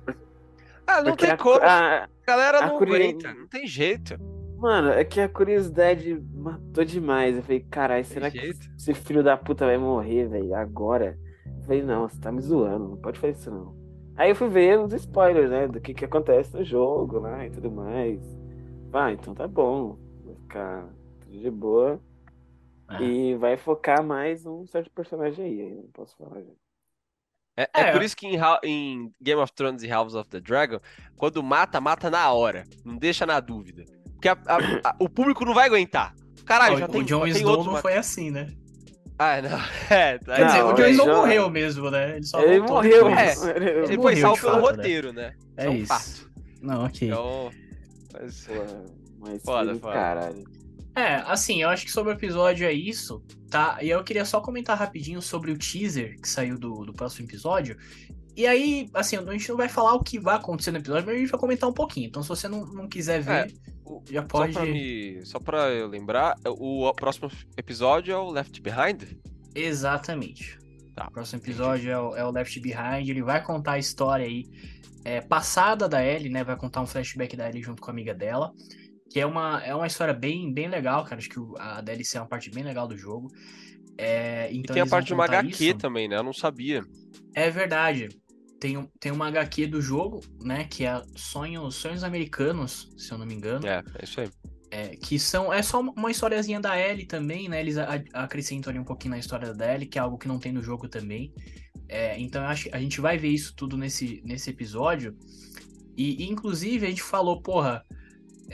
Ah, 0.87 1.03
não 1.03 1.15
tem 1.15 1.29
a- 1.29 1.37
como. 1.37 1.59
A 1.61 2.09
galera 2.25 2.57
a 2.63 2.67
não 2.67 2.77
curi- 2.79 2.95
aguenta, 2.95 3.31
não 3.31 3.47
tem 3.47 3.67
jeito. 3.67 4.15
Mano, 4.57 4.89
é 4.89 5.03
que 5.05 5.21
a 5.21 5.29
curiosidade 5.29 6.19
matou 6.33 6.83
demais. 6.83 7.35
Eu 7.37 7.43
falei, 7.43 7.59
caralho, 7.69 8.03
será 8.05 8.31
Tem 8.31 8.41
que 8.41 8.47
jeito. 8.47 8.67
esse 8.75 8.93
filho 8.95 9.21
da 9.23 9.37
puta 9.37 9.67
vai 9.67 9.77
morrer, 9.77 10.27
velho, 10.29 10.55
agora? 10.55 11.15
Eu 11.45 11.63
falei, 11.63 11.83
não, 11.83 12.09
você 12.09 12.19
tá 12.19 12.31
me 12.31 12.41
zoando, 12.41 12.89
não 12.89 12.97
pode 12.97 13.19
fazer 13.19 13.33
isso 13.33 13.51
não. 13.51 13.75
Aí 14.15 14.31
eu 14.31 14.35
fui 14.35 14.49
ver 14.49 14.79
os 14.79 14.91
spoilers, 14.93 15.49
né, 15.51 15.67
do 15.67 15.79
que 15.79 15.93
que 15.93 16.05
acontece 16.05 16.55
no 16.55 16.63
jogo 16.63 17.19
lá 17.19 17.45
e 17.45 17.51
tudo 17.51 17.69
mais. 17.69 18.19
Ah, 18.91 19.11
então 19.11 19.35
tá 19.35 19.47
bom. 19.47 19.95
Vai 20.25 20.35
ficar 20.35 20.89
tudo 21.21 21.39
de 21.39 21.51
boa. 21.51 21.99
Ah. 22.87 22.99
E 23.01 23.35
vai 23.35 23.57
focar 23.57 24.03
mais 24.03 24.43
num 24.43 24.65
certo 24.65 24.89
personagem 24.91 25.45
aí, 25.45 25.61
aí 25.61 25.75
não 25.75 25.89
posso 25.93 26.17
falar 26.17 26.41
já. 26.41 26.51
É, 27.55 27.63
é 27.63 27.81
É. 27.81 27.91
por 27.91 28.01
isso 28.01 28.15
que 28.17 28.27
em, 28.27 28.39
em 28.63 29.11
Game 29.21 29.39
of 29.41 29.51
Thrones 29.53 29.83
e 29.83 29.87
House 29.87 30.15
of 30.15 30.27
the 30.29 30.39
Dragon, 30.39 30.79
quando 31.15 31.41
mata, 31.43 31.79
mata 31.79 32.09
na 32.09 32.31
hora. 32.31 32.63
Não 32.83 32.97
deixa 32.97 33.25
na 33.25 33.39
dúvida. 33.39 33.83
Porque 34.13 34.27
a- 34.29 34.37
a- 34.47 34.89
a- 34.89 34.95
o 34.99 35.07
público 35.09 35.45
não 35.45 35.53
vai 35.53 35.67
aguentar. 35.67 36.15
Caralho, 36.45 36.75
Ah, 36.75 36.79
já 36.79 36.85
o, 36.85 36.89
tem, 36.89 37.01
o 37.01 37.05
Jon 37.05 37.27
Snow 37.27 37.63
não 37.63 37.75
foi 37.77 37.95
assim, 37.95 38.31
né? 38.31 38.47
Ah, 39.19 39.39
não. 39.41 39.49
É, 39.89 40.17
tá. 40.17 40.35
Quer 40.35 40.45
dizer, 40.47 40.57
Não, 40.59 40.69
o 40.69 40.73
Jon 40.73 40.85
Snow 40.87 41.05
já- 41.07 41.15
morreu 41.15 41.49
mesmo, 41.49 41.91
né? 41.91 42.15
Ele 42.15 42.25
só 42.25 42.41
Ele 42.41 42.59
morreu. 42.61 43.07
É, 43.09 43.33
Ele- 43.55 43.69
Ele 43.93 43.97
foi 44.01 44.15
salvo 44.15 44.41
pelo 44.41 44.53
fato, 44.53 44.63
né? 44.65 44.71
roteiro, 44.71 45.13
né? 45.13 45.33
É 45.55 45.65
é 45.65 45.69
um 45.69 45.73
isso. 45.75 45.87
fato. 45.87 46.31
Não, 46.61 46.85
ok. 46.85 47.07
Então. 47.09 47.51
mas- 48.13 48.47
mas 49.19 49.43
Foda, 49.43 49.75
foda. 49.75 49.93
caralho. 49.93 50.43
É, 50.95 51.15
assim, 51.25 51.61
eu 51.61 51.69
acho 51.69 51.85
que 51.85 51.91
sobre 51.91 52.13
o 52.13 52.15
episódio 52.15 52.67
é 52.67 52.71
isso, 52.73 53.23
tá? 53.49 53.79
E 53.81 53.89
eu 53.89 54.03
queria 54.03 54.25
só 54.25 54.39
comentar 54.39 54.77
rapidinho 54.77 55.21
sobre 55.21 55.51
o 55.51 55.57
teaser 55.57 56.19
que 56.21 56.29
saiu 56.29 56.57
do, 56.57 56.85
do 56.85 56.93
próximo 56.93 57.27
episódio. 57.27 57.77
E 58.35 58.45
aí, 58.47 58.89
assim, 58.93 59.15
a 59.17 59.31
gente 59.31 59.49
não 59.49 59.57
vai 59.57 59.69
falar 59.69 59.93
o 59.93 60.03
que 60.03 60.19
vai 60.19 60.35
acontecer 60.35 60.71
no 60.71 60.77
episódio, 60.77 61.05
mas 61.05 61.15
a 61.15 61.19
gente 61.19 61.29
vai 61.31 61.39
comentar 61.39 61.69
um 61.69 61.73
pouquinho. 61.73 62.07
Então, 62.07 62.21
se 62.21 62.29
você 62.29 62.47
não, 62.47 62.65
não 62.65 62.87
quiser 62.87 63.21
ver, 63.21 63.53
o- 63.85 64.03
já 64.09 64.21
Só 64.21 64.27
pode. 64.27 64.53
pra, 64.53 64.65
me, 64.65 65.25
só 65.25 65.39
pra 65.39 65.69
eu 65.71 65.87
lembrar, 65.87 66.35
o 66.47 66.91
próximo 66.93 67.29
episódio 67.57 68.11
é 68.13 68.17
o 68.17 68.29
Left 68.31 68.59
Behind? 68.61 69.03
Exatamente. 69.55 70.57
Tá, 70.95 71.07
O 71.07 71.11
próximo 71.11 71.41
episódio 71.41 71.91
é 71.91 71.99
o, 71.99 72.15
é 72.15 72.23
o 72.25 72.31
Left 72.31 72.59
Behind. 72.59 73.07
Ele 73.09 73.23
vai 73.23 73.43
contar 73.43 73.73
a 73.73 73.79
história 73.79 74.25
aí 74.25 74.45
é, 75.03 75.21
passada 75.21 75.87
da 75.89 76.03
Ellie, 76.05 76.29
né? 76.29 76.43
Vai 76.43 76.55
contar 76.55 76.81
um 76.81 76.87
flashback 76.87 77.35
da 77.35 77.49
Ellie 77.49 77.63
junto 77.63 77.81
com 77.81 77.89
a 77.89 77.93
amiga 77.93 78.13
dela. 78.13 78.53
Que 79.13 79.19
é 79.19 79.25
uma, 79.27 79.61
é 79.63 79.75
uma 79.75 79.85
história 79.85 80.11
bem, 80.13 80.51
bem 80.51 80.67
legal, 80.67 81.03
cara. 81.03 81.17
Acho 81.17 81.29
que 81.29 81.39
a 81.59 81.81
DLC 81.81 82.17
é 82.17 82.21
uma 82.21 82.27
parte 82.27 82.49
bem 82.49 82.63
legal 82.63 82.87
do 82.87 82.97
jogo. 82.97 83.27
É, 83.95 84.51
E 84.51 84.57
então 84.57 84.73
tem 84.73 84.81
a 84.81 84.87
parte 84.87 85.07
de 85.07 85.13
uma 85.13 85.25
HQ 85.25 85.49
isso. 85.65 85.77
também, 85.77 86.07
né? 86.07 86.17
Eu 86.17 86.23
não 86.23 86.33
sabia. 86.33 86.83
É 87.35 87.49
verdade. 87.51 88.09
Tem, 88.59 88.89
tem 88.99 89.11
uma 89.11 89.27
HQ 89.27 89.67
do 89.67 89.79
jogo, 89.81 90.19
né? 90.41 90.63
Que 90.63 90.85
é 90.85 90.99
Sonhos, 91.15 91.75
Sonhos 91.75 92.03
Americanos, 92.03 92.89
se 92.97 93.11
eu 93.11 93.19
não 93.19 93.25
me 93.25 93.35
engano. 93.35 93.67
É, 93.67 93.83
é 93.99 94.03
isso 94.03 94.19
aí. 94.19 94.29
É, 94.71 94.95
que 94.95 95.19
são. 95.19 95.53
É 95.53 95.61
só 95.61 95.79
uma 95.79 96.09
historiazinha 96.09 96.59
da 96.59 96.75
Ellie 96.79 97.05
também, 97.05 97.47
né? 97.47 97.59
Eles 97.59 97.77
a- 97.77 98.01
acrescentam 98.13 98.71
ali 98.71 98.79
um 98.79 98.83
pouquinho 98.83 99.11
na 99.11 99.19
história 99.19 99.53
da 99.53 99.71
Ellie, 99.75 99.85
que 99.87 99.99
é 99.99 100.01
algo 100.01 100.17
que 100.17 100.27
não 100.27 100.39
tem 100.39 100.51
no 100.51 100.63
jogo 100.63 100.87
também. 100.89 101.31
É, 101.87 102.19
então 102.19 102.41
eu 102.41 102.47
acho 102.47 102.63
que 102.63 102.75
a 102.75 102.79
gente 102.79 102.99
vai 102.99 103.15
ver 103.17 103.27
isso 103.29 103.53
tudo 103.55 103.77
nesse, 103.77 104.23
nesse 104.25 104.49
episódio. 104.49 105.15
E, 105.95 106.23
e, 106.23 106.29
inclusive 106.31 106.87
a 106.87 106.89
gente 106.89 107.03
falou, 107.03 107.41
porra. 107.43 107.83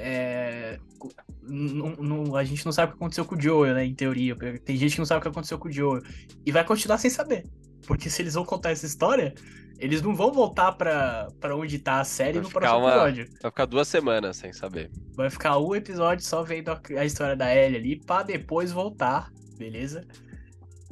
É, 0.02 0.80
cu- 0.98 1.12
não- 1.44 1.96
não- 1.98 2.36
a 2.36 2.44
gente 2.44 2.66
não 2.66 2.72
sabe 2.72 2.92
o 2.92 2.96
que 2.96 3.00
aconteceu 3.00 3.26
com 3.26 3.36
o 3.36 3.42
Joel, 3.42 3.74
né? 3.76 3.86
Em 3.86 3.94
teoria. 3.94 4.36
Tem 4.64 4.78
gente 4.78 4.94
que 4.94 5.00
não 5.00 5.06
sabe 5.06 5.20
o 5.20 5.22
que 5.22 5.28
aconteceu 5.28 5.58
com 5.60 5.68
o 5.68 5.72
Joel. 5.72 6.02
E 6.46 6.52
vai 6.52 6.64
continuar 6.64 6.98
sem 6.98 7.10
saber. 7.10 7.46
Porque 7.86 8.10
se 8.10 8.22
eles 8.22 8.34
vão 8.36 8.46
contar 8.46 8.72
essa 8.72 8.86
história, 8.86 9.34
eles 9.80 10.02
não 10.02 10.16
vão 10.16 10.32
voltar 10.32 10.74
pra, 10.74 11.28
pra 11.40 11.56
onde 11.56 11.80
tá 11.80 12.00
a 12.00 12.04
série 12.04 12.34
Vai 12.40 12.44
no 12.44 12.50
próximo 12.50 12.80
uma- 12.80 12.90
episódio. 12.92 13.26
Vai 13.42 13.52
ficar 13.52 13.66
duas 13.66 13.88
semanas 13.88 14.38
sem 14.38 14.54
saber. 14.54 14.92
Vai 15.16 15.30
ficar 15.30 15.58
um 15.58 15.76
episódio 15.76 16.24
só 16.26 16.44
vendo 16.44 16.70
a, 16.70 16.80
a 16.98 17.06
história 17.06 17.36
da 17.36 17.54
Ellie 17.56 17.78
ali, 17.78 18.00
pra 18.00 18.22
depois 18.24 18.72
voltar, 18.72 19.32
beleza? 19.58 20.06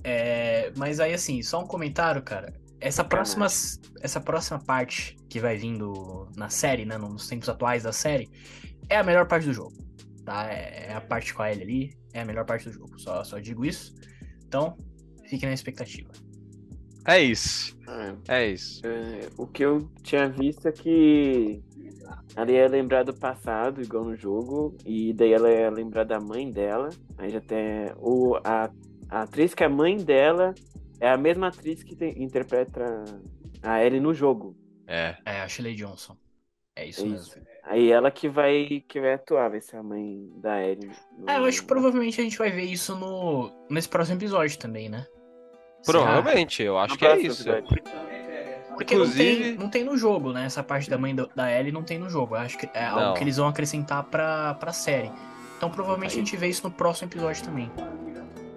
É, 0.04 0.72
mas 0.76 1.00
aí, 1.00 1.13
assim, 1.13 1.41
só 1.41 1.62
um 1.62 1.67
comentário, 1.67 2.22
cara. 2.22 2.54
Essa 2.80 3.04
próxima, 3.04 3.48
essa 4.02 4.22
próxima 4.22 4.60
parte 4.60 5.17
que 5.30 5.39
vai 5.39 5.58
vindo 5.58 6.30
na 6.36 6.50
série, 6.50 6.86
né? 6.86 6.98
Nos 6.98 7.28
tempos 7.28 7.50
atuais 7.50 7.84
da 7.84 7.91
série, 7.91 8.30
é 8.89 8.97
a 8.97 9.04
melhor 9.04 9.28
parte 9.28 9.45
do 9.47 9.54
jogo. 9.54 9.73
Tá? 10.26 10.52
É 10.52 10.93
a 10.93 11.02
parte 11.02 11.34
com 11.34 11.41
a 11.41 11.52
Ellie 11.52 11.63
ali, 11.63 11.97
é 12.13 12.21
a 12.21 12.26
melhor 12.26 12.45
parte 12.45 12.65
do 12.65 12.73
jogo. 12.73 13.00
Só, 13.00 13.23
só 13.23 13.39
digo 13.39 13.65
isso. 13.65 13.93
Então, 14.45 14.78
fique 15.26 15.45
na 15.45 15.54
expectativa. 15.54 16.12
É 17.06 17.21
isso. 17.21 17.78
É. 18.28 18.39
É 18.39 18.47
isso. 18.52 18.86
É, 18.86 19.30
o 19.38 19.47
que 19.47 19.63
eu 19.63 19.89
tinha 20.04 20.28
visto 20.28 20.67
é 20.67 20.71
que 20.73 21.63
ela 22.36 22.52
ia 22.52 22.67
lembrar 22.67 23.04
do 23.04 23.13
passado, 23.13 23.82
igual 23.82 24.04
no 24.04 24.15
jogo, 24.15 24.76
e 24.86 25.13
daí 25.13 25.32
ela 25.32 25.50
ia 25.50 25.69
lembrar 25.69 26.04
da 26.04 26.19
mãe 26.19 26.52
dela. 26.52 26.89
Aí 27.17 27.30
já 27.30 27.39
tem 27.39 27.91
o, 27.97 28.36
a, 28.43 28.69
a 29.10 29.21
atriz 29.21 29.54
que 29.54 29.63
é 29.63 29.67
a 29.67 29.69
mãe 29.69 29.97
dela 29.97 30.54
é 31.00 31.10
a 31.10 31.17
mesma 31.17 31.47
atriz 31.47 31.82
que 31.84 31.95
tem- 31.95 32.21
interpreta 32.21 33.06
a 33.62 33.84
Ellie 33.84 34.00
no 34.02 34.13
jogo. 34.13 34.56
É. 34.86 35.15
É, 35.26 35.41
a 35.41 35.47
Shirley 35.47 35.76
Johnson. 35.76 36.17
É 36.78 36.86
isso 36.86 37.02
É 37.02 37.04
mesmo. 37.06 37.18
isso. 37.18 37.38
Aí 37.63 37.92
ela 37.92 38.10
que 38.12 38.30
vai 38.30 38.84
que 38.88 39.00
vai 39.02 39.13
atuar, 39.13 39.50
vai 39.50 39.60
ser 39.60 39.76
a 39.78 39.84
mãe 39.84 40.30
da 40.38 40.62
Ellie. 40.63 40.90
no- 41.18 41.30
É, 41.30 41.38
eu 41.38 41.46
acho 41.46 41.62
que 41.62 41.68
provavelmente 41.68 42.22
a 42.22 42.24
gente 42.24 42.38
vai 42.38 42.50
ver 42.52 42.63
isso 42.63 42.96
no, 42.96 43.52
nesse 43.70 43.90
próximo 43.90 44.18
episódio 44.18 44.58
também, 44.58 44.88
né? 44.88 45.06
Provavelmente, 45.86 46.63
eu 46.63 46.78
acho 46.78 46.94
no 46.94 46.98
que 47.00 47.06
é 47.06 47.18
isso. 47.20 47.42
episódio. 47.50 47.82
Porque 48.76 48.96
não, 48.96 49.02
Inclusive- 49.06 49.44
tem, 49.44 49.56
não 49.58 49.70
tem 49.70 49.84
no 49.84 49.98
jogo, 49.98 50.32
né? 50.32 50.46
Essa 50.46 50.62
parte 50.62 50.88
da 50.90 50.98
mãe 51.00 51.16
do- 51.16 51.30
da 51.36 51.52
Ellie 51.52 51.72
não 51.72 51.82
tem 51.84 51.98
no 51.98 52.10
jogo. 52.10 52.36
Eu 52.36 52.40
acho 52.42 52.58
que 52.58 52.70
é 52.74 52.86
algo 52.86 53.02
Não. 53.02 53.13
que 53.16 53.24
eles 53.24 53.38
vão 53.38 53.48
acrescentar 53.48 54.04
pra, 54.04 54.54
pra 54.54 54.72
série. 54.72 55.12
Então 55.58 55.70
provavelmente 55.72 56.12
a 56.12 56.13
Aí. 56.13 56.20
gente 56.20 56.38
vê 56.38 56.48
isso 56.48 56.63
no 56.63 56.72
próximo 56.72 57.10
episódio 57.10 57.44
também. 57.44 57.72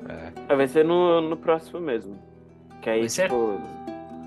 É. 0.08 0.32
Ah, 0.48 0.54
Vai 0.54 0.68
ser 0.68 0.84
no, 0.84 1.20
no 1.22 1.36
próximo 1.36 1.80
mesmo. 1.80 2.18
Que 2.82 2.90
aí, 2.90 3.00
Vai 3.00 3.08
ser? 3.08 3.22
tipo. 3.30 3.60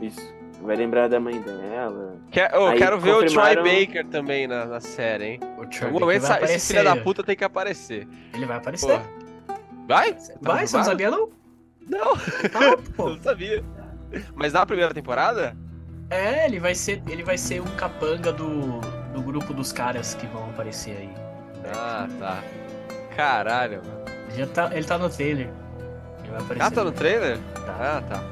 Isso. 0.01 0.34
Vai 0.63 0.76
lembrar 0.76 1.08
da 1.10 1.19
mãe 1.19 1.39
dela. 1.41 2.15
Quer, 2.32 2.54
eu 2.54 2.67
Aí 2.67 2.78
quero 2.78 2.99
ver 2.99 3.12
o 3.12 3.17
Troy 3.19 3.23
confirmaram- 3.36 3.63
Baker 3.63 4.06
também 4.08 4.47
na, 4.47 4.65
na 4.65 4.80
série, 4.80 5.26
hein? 5.26 5.39
O 5.58 5.65
Troy 5.67 5.91
Baker 5.91 5.99
momento 5.99 6.21
vai 6.28 6.43
esse 6.56 6.73
filho 6.73 6.84
da 6.86 6.95
puta 6.97 7.23
tem 7.23 7.36
que 7.36 7.43
aparecer. 7.43 8.08
Ele 8.34 8.45
vai 8.45 8.58
aparecer. 8.58 8.88
Porra. 8.88 9.04
Vai? 9.88 10.17
Vai, 10.41 10.65
você 10.67 10.78
não 10.78 10.84
sabia 10.86 11.12
não? 11.12 11.30
Não, 11.88 12.15
Tá, 12.49 12.63
eu 12.71 12.78
pô. 12.78 13.10
não 13.10 13.21
sabia. 13.21 13.63
Mas 14.36 14.54
na 14.54 14.65
primeira 14.65 14.93
temporada? 14.93 15.56
É, 16.10 16.45
ele 16.45 16.60
vai 16.60 16.73
ser, 16.76 17.02
ele 17.10 17.23
vai 17.23 17.38
ser 17.38 17.62
um 17.62 17.76
capanga 17.76 18.32
do, 18.32 18.80
do 19.13 19.21
grupo 19.21 19.54
dos 19.54 19.73
caras 19.73 20.13
que 20.15 20.26
vão 20.28 20.45
aparecer 20.52 20.95
aí. 20.97 21.10
Ah, 21.76 22.08
tá. 22.19 22.43
Caralho, 23.15 23.82
mano. 23.86 24.04
Já 24.36 24.47
tá, 24.47 24.69
ele 24.73 24.86
tá 24.86 24.97
no 24.97 25.10
trailer. 25.10 25.49
Ele 26.21 26.30
vai 26.32 26.39
aparecer. 26.41 26.62
Ah, 26.65 26.71
tá 26.71 26.84
no 26.84 26.91
trailer? 26.91 27.38
Tá. 27.65 27.76
Ah, 27.80 28.02
tá. 28.08 28.23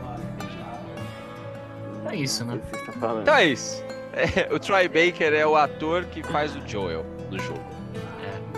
É 2.12 2.16
isso, 2.16 2.44
né? 2.46 2.60
Falando? 3.00 3.22
Então 3.22 3.36
é 3.36 3.46
isso. 3.46 3.84
É, 4.14 4.54
o 4.54 4.60
Troy 4.60 4.88
Baker 4.88 5.34
é 5.34 5.46
o 5.48 5.56
ator 5.56 6.04
que 6.06 6.22
faz 6.24 6.56
o 6.56 6.68
Joel 6.68 7.06
no 7.30 7.40
jogo. 7.40 7.62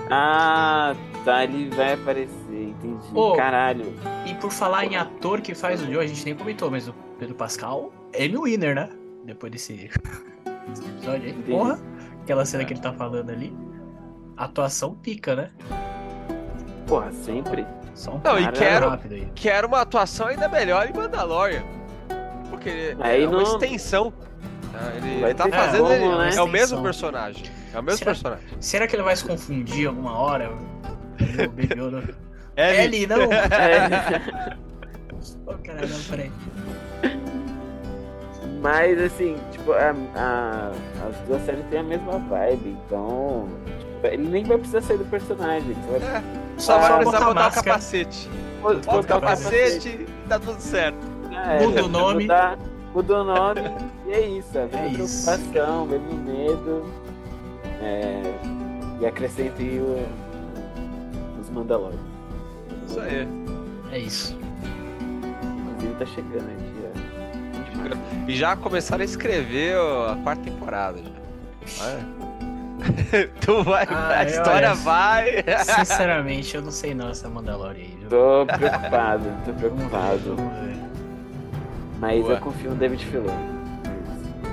Ah, 0.10 0.96
tá. 1.24 1.44
Ele 1.44 1.70
vai 1.76 1.94
aparecer. 1.94 2.34
Entendi. 2.52 3.08
Ô. 3.14 3.36
Caralho. 3.36 3.94
E 4.26 4.34
por 4.36 4.52
falar 4.52 4.86
em 4.86 4.96
ator 4.96 5.42
que 5.42 5.54
faz 5.56 5.82
o 5.82 5.86
Joe, 5.86 6.04
a 6.04 6.08
gente 6.08 6.26
nem 6.26 6.36
comentou, 6.36 6.70
mas 6.70 6.88
o 6.88 6.94
Pedro 7.20 7.36
Pascal, 7.36 7.92
Emmy 8.18 8.38
Winner, 8.38 8.76
né? 8.76 8.90
Depois 9.26 9.52
desse, 9.52 9.74
desse 10.68 10.86
episódio 10.88 11.28
aí. 11.28 11.34
Porra, 11.34 11.80
aquela 12.22 12.46
cena 12.46 12.64
É. 12.64 12.66
que 12.66 12.74
ele 12.74 12.82
tá 12.82 12.92
falando 12.94 13.30
ali. 13.30 13.56
Atuação 14.36 14.96
pica, 14.96 15.36
né? 15.36 15.52
Porra, 16.88 17.12
sempre. 17.12 17.66
Só 17.94 18.16
um 18.16 18.22
Não, 18.24 18.40
e 18.40 18.52
quero- 18.52 18.90
rápido 18.90 19.14
aí. 19.14 19.32
Quero 19.36 19.68
uma 19.68 19.82
atuação 19.82 20.28
ainda 20.28 20.50
melhor 20.50 20.90
em 20.90 20.94
Mandalorian. 20.94 21.64
Porque 22.54 22.96
Aí 23.00 23.24
é 23.24 23.28
uma 23.28 23.42
não- 23.42 23.44
extensão. 23.44 24.14
Ah, 24.76 24.92
Ele, 24.96 25.22
Vai 25.22 25.30
ele 25.32 25.34
tá 25.36 25.44
ter 25.46 25.52
fazendo. 25.52 25.82
como, 25.84 25.94
ele- 25.94 26.08
né? 26.18 26.30
É 26.36 26.42
o 26.42 26.48
mesmo 26.48 26.56
Extensão. 26.78 26.84
personagem. 26.84 27.44
É 27.74 27.80
o 27.80 27.84
mesmo 27.84 27.98
Será- 28.00 28.12
personagem. 28.12 28.46
Será 28.60 28.88
que 28.88 28.96
ele 28.96 29.04
vai 29.04 29.16
se 29.16 29.24
confundir 29.26 29.88
alguma 29.88 30.18
hora? 30.18 30.50
Baby 31.20 31.70
Yoda. 31.80 32.16
É 32.56 32.84
Ellie, 32.86 33.08
não! 33.08 33.18
É, 35.46 35.56
caralho, 35.64 35.88
não, 35.90 36.00
peraí. 36.10 36.32
mas 38.62 39.02
assim, 39.02 39.38
tipo, 39.52 39.72
a, 39.72 39.94
a- 40.16 40.72
as 41.10 41.18
duas 41.28 41.42
séries 41.46 41.66
têm 41.70 41.80
a 41.80 41.84
mesma 41.84 42.18
vibe, 42.20 42.78
então. 42.86 43.48
tipo, 43.80 44.08
ele 44.08 44.28
nem 44.30 44.44
vai 44.44 44.58
precisar 44.58 44.82
sair 44.82 44.98
do 44.98 45.06
personagem. 45.06 45.70
Ele 45.70 45.78
só 45.86 46.00
vai 46.00 46.24
Só 46.58 46.74
Ah, 46.74 46.78
vai 46.80 46.90
vai 46.90 46.90
botar, 46.90 46.98
precisar 47.00 47.26
botar 47.26 47.30
o 47.32 47.36
máscara. 47.36 47.66
capacete. 47.66 48.30
botar 48.62 48.74
Bota 48.92 48.98
o 48.98 49.00
o 49.00 49.06
capacete 49.22 49.90
e 49.90 50.28
tá 50.30 50.40
tudo 50.40 50.60
certo. 50.60 51.13
Era. 51.44 51.64
Muda 51.64 51.84
o 51.86 51.88
nome. 51.90 52.24
Mudar- 52.24 52.58
muda 52.94 53.22
o 53.22 53.24
nome 53.24 53.62
e 54.08 54.12
é 54.12 54.28
isso. 54.28 54.58
É, 54.58 54.62
É 54.62 54.66
mesma 54.90 55.04
isso. 55.04 55.26
preocupação, 55.26 55.86
mesmo 55.86 56.14
medo. 56.14 56.86
É, 57.82 58.22
e 59.02 59.06
acrescente 59.06 59.62
o, 59.80 60.06
os 61.42 61.50
Mandalorians. 61.50 62.00
Isso 62.88 63.00
aí. 63.00 63.28
É 63.92 63.98
isso. 64.00 64.38
Inclusive 65.44 65.94
tá 66.00 66.06
chegando? 66.06 66.48
Dia... 66.74 66.92
E 68.28 68.36
já 68.36 68.56
começaram 68.56 69.02
a 69.02 69.06
escrever 69.06 69.76
a 69.78 70.16
quarta 70.24 70.44
temporada 70.44 71.00
tu 73.42 73.64
vai, 73.64 73.86
Ah, 73.90 74.20
a 74.20 74.24
eu- 74.24 74.30
história 74.30 74.68
olha, 74.70 74.76
vai. 74.76 75.44
Sinceramente, 75.64 76.56
eu 76.56 76.62
não 76.62 76.72
sei 76.72 76.94
não 76.94 77.10
essa 77.10 77.30
Mandalorian 77.30 77.82
aí? 77.84 77.98
Tô 78.10 78.46
preocupado, 78.46 79.24
tô 79.24 79.30
Vamos 79.30 79.62
ver, 79.62 79.70
preocupado. 79.70 80.36
vamos 80.36 80.54
ver. 80.60 80.93
Mas 82.04 82.22
Boa. 82.22 82.34
eu 82.34 82.42
confio 82.42 82.72
no 82.72 82.76
David 82.76 83.06
Filoni. 83.06 83.32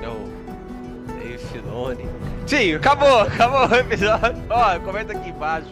É 0.01 0.09
o 0.09 1.19
Dave 1.19 1.39
Filoni. 1.39 2.07
Sim, 2.47 2.75
acabou, 2.77 3.23
acabou 3.27 3.69
o 3.69 3.75
episódio. 3.75 4.41
Ó, 4.49 4.79
comenta 4.79 5.15
aqui 5.15 5.31
embaixo 5.31 5.67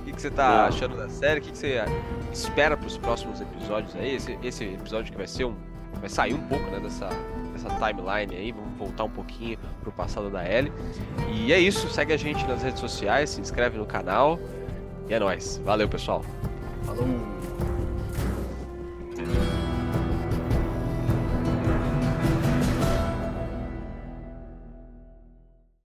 o 0.00 0.04
que, 0.04 0.12
que 0.12 0.20
você 0.20 0.28
tá 0.28 0.48
Não. 0.48 0.64
achando 0.64 0.96
da 0.96 1.08
série, 1.08 1.38
o 1.38 1.42
que, 1.44 1.52
que 1.52 1.56
você 1.56 1.84
espera 2.32 2.76
pros 2.76 2.98
próximos 2.98 3.40
episódios 3.40 3.94
aí. 3.94 4.16
Esse, 4.16 4.36
esse 4.42 4.64
episódio 4.64 5.12
que 5.12 5.16
vai 5.16 5.28
ser 5.28 5.44
um. 5.44 5.54
Vai 6.00 6.08
sair 6.08 6.34
um 6.34 6.42
pouco 6.48 6.68
né, 6.68 6.80
dessa, 6.80 7.08
dessa 7.52 7.68
timeline 7.76 8.34
aí, 8.34 8.50
vamos 8.50 8.76
voltar 8.76 9.04
um 9.04 9.10
pouquinho 9.10 9.56
pro 9.82 9.92
passado 9.92 10.30
da 10.30 10.44
Ellie. 10.44 10.72
E 11.32 11.52
é 11.52 11.60
isso, 11.60 11.88
segue 11.90 12.12
a 12.12 12.16
gente 12.16 12.44
nas 12.48 12.60
redes 12.60 12.80
sociais, 12.80 13.30
se 13.30 13.40
inscreve 13.40 13.78
no 13.78 13.86
canal. 13.86 14.36
E 15.08 15.14
é 15.14 15.20
nóis. 15.20 15.60
Valeu, 15.64 15.88
pessoal. 15.88 16.24
Falou. 16.82 17.06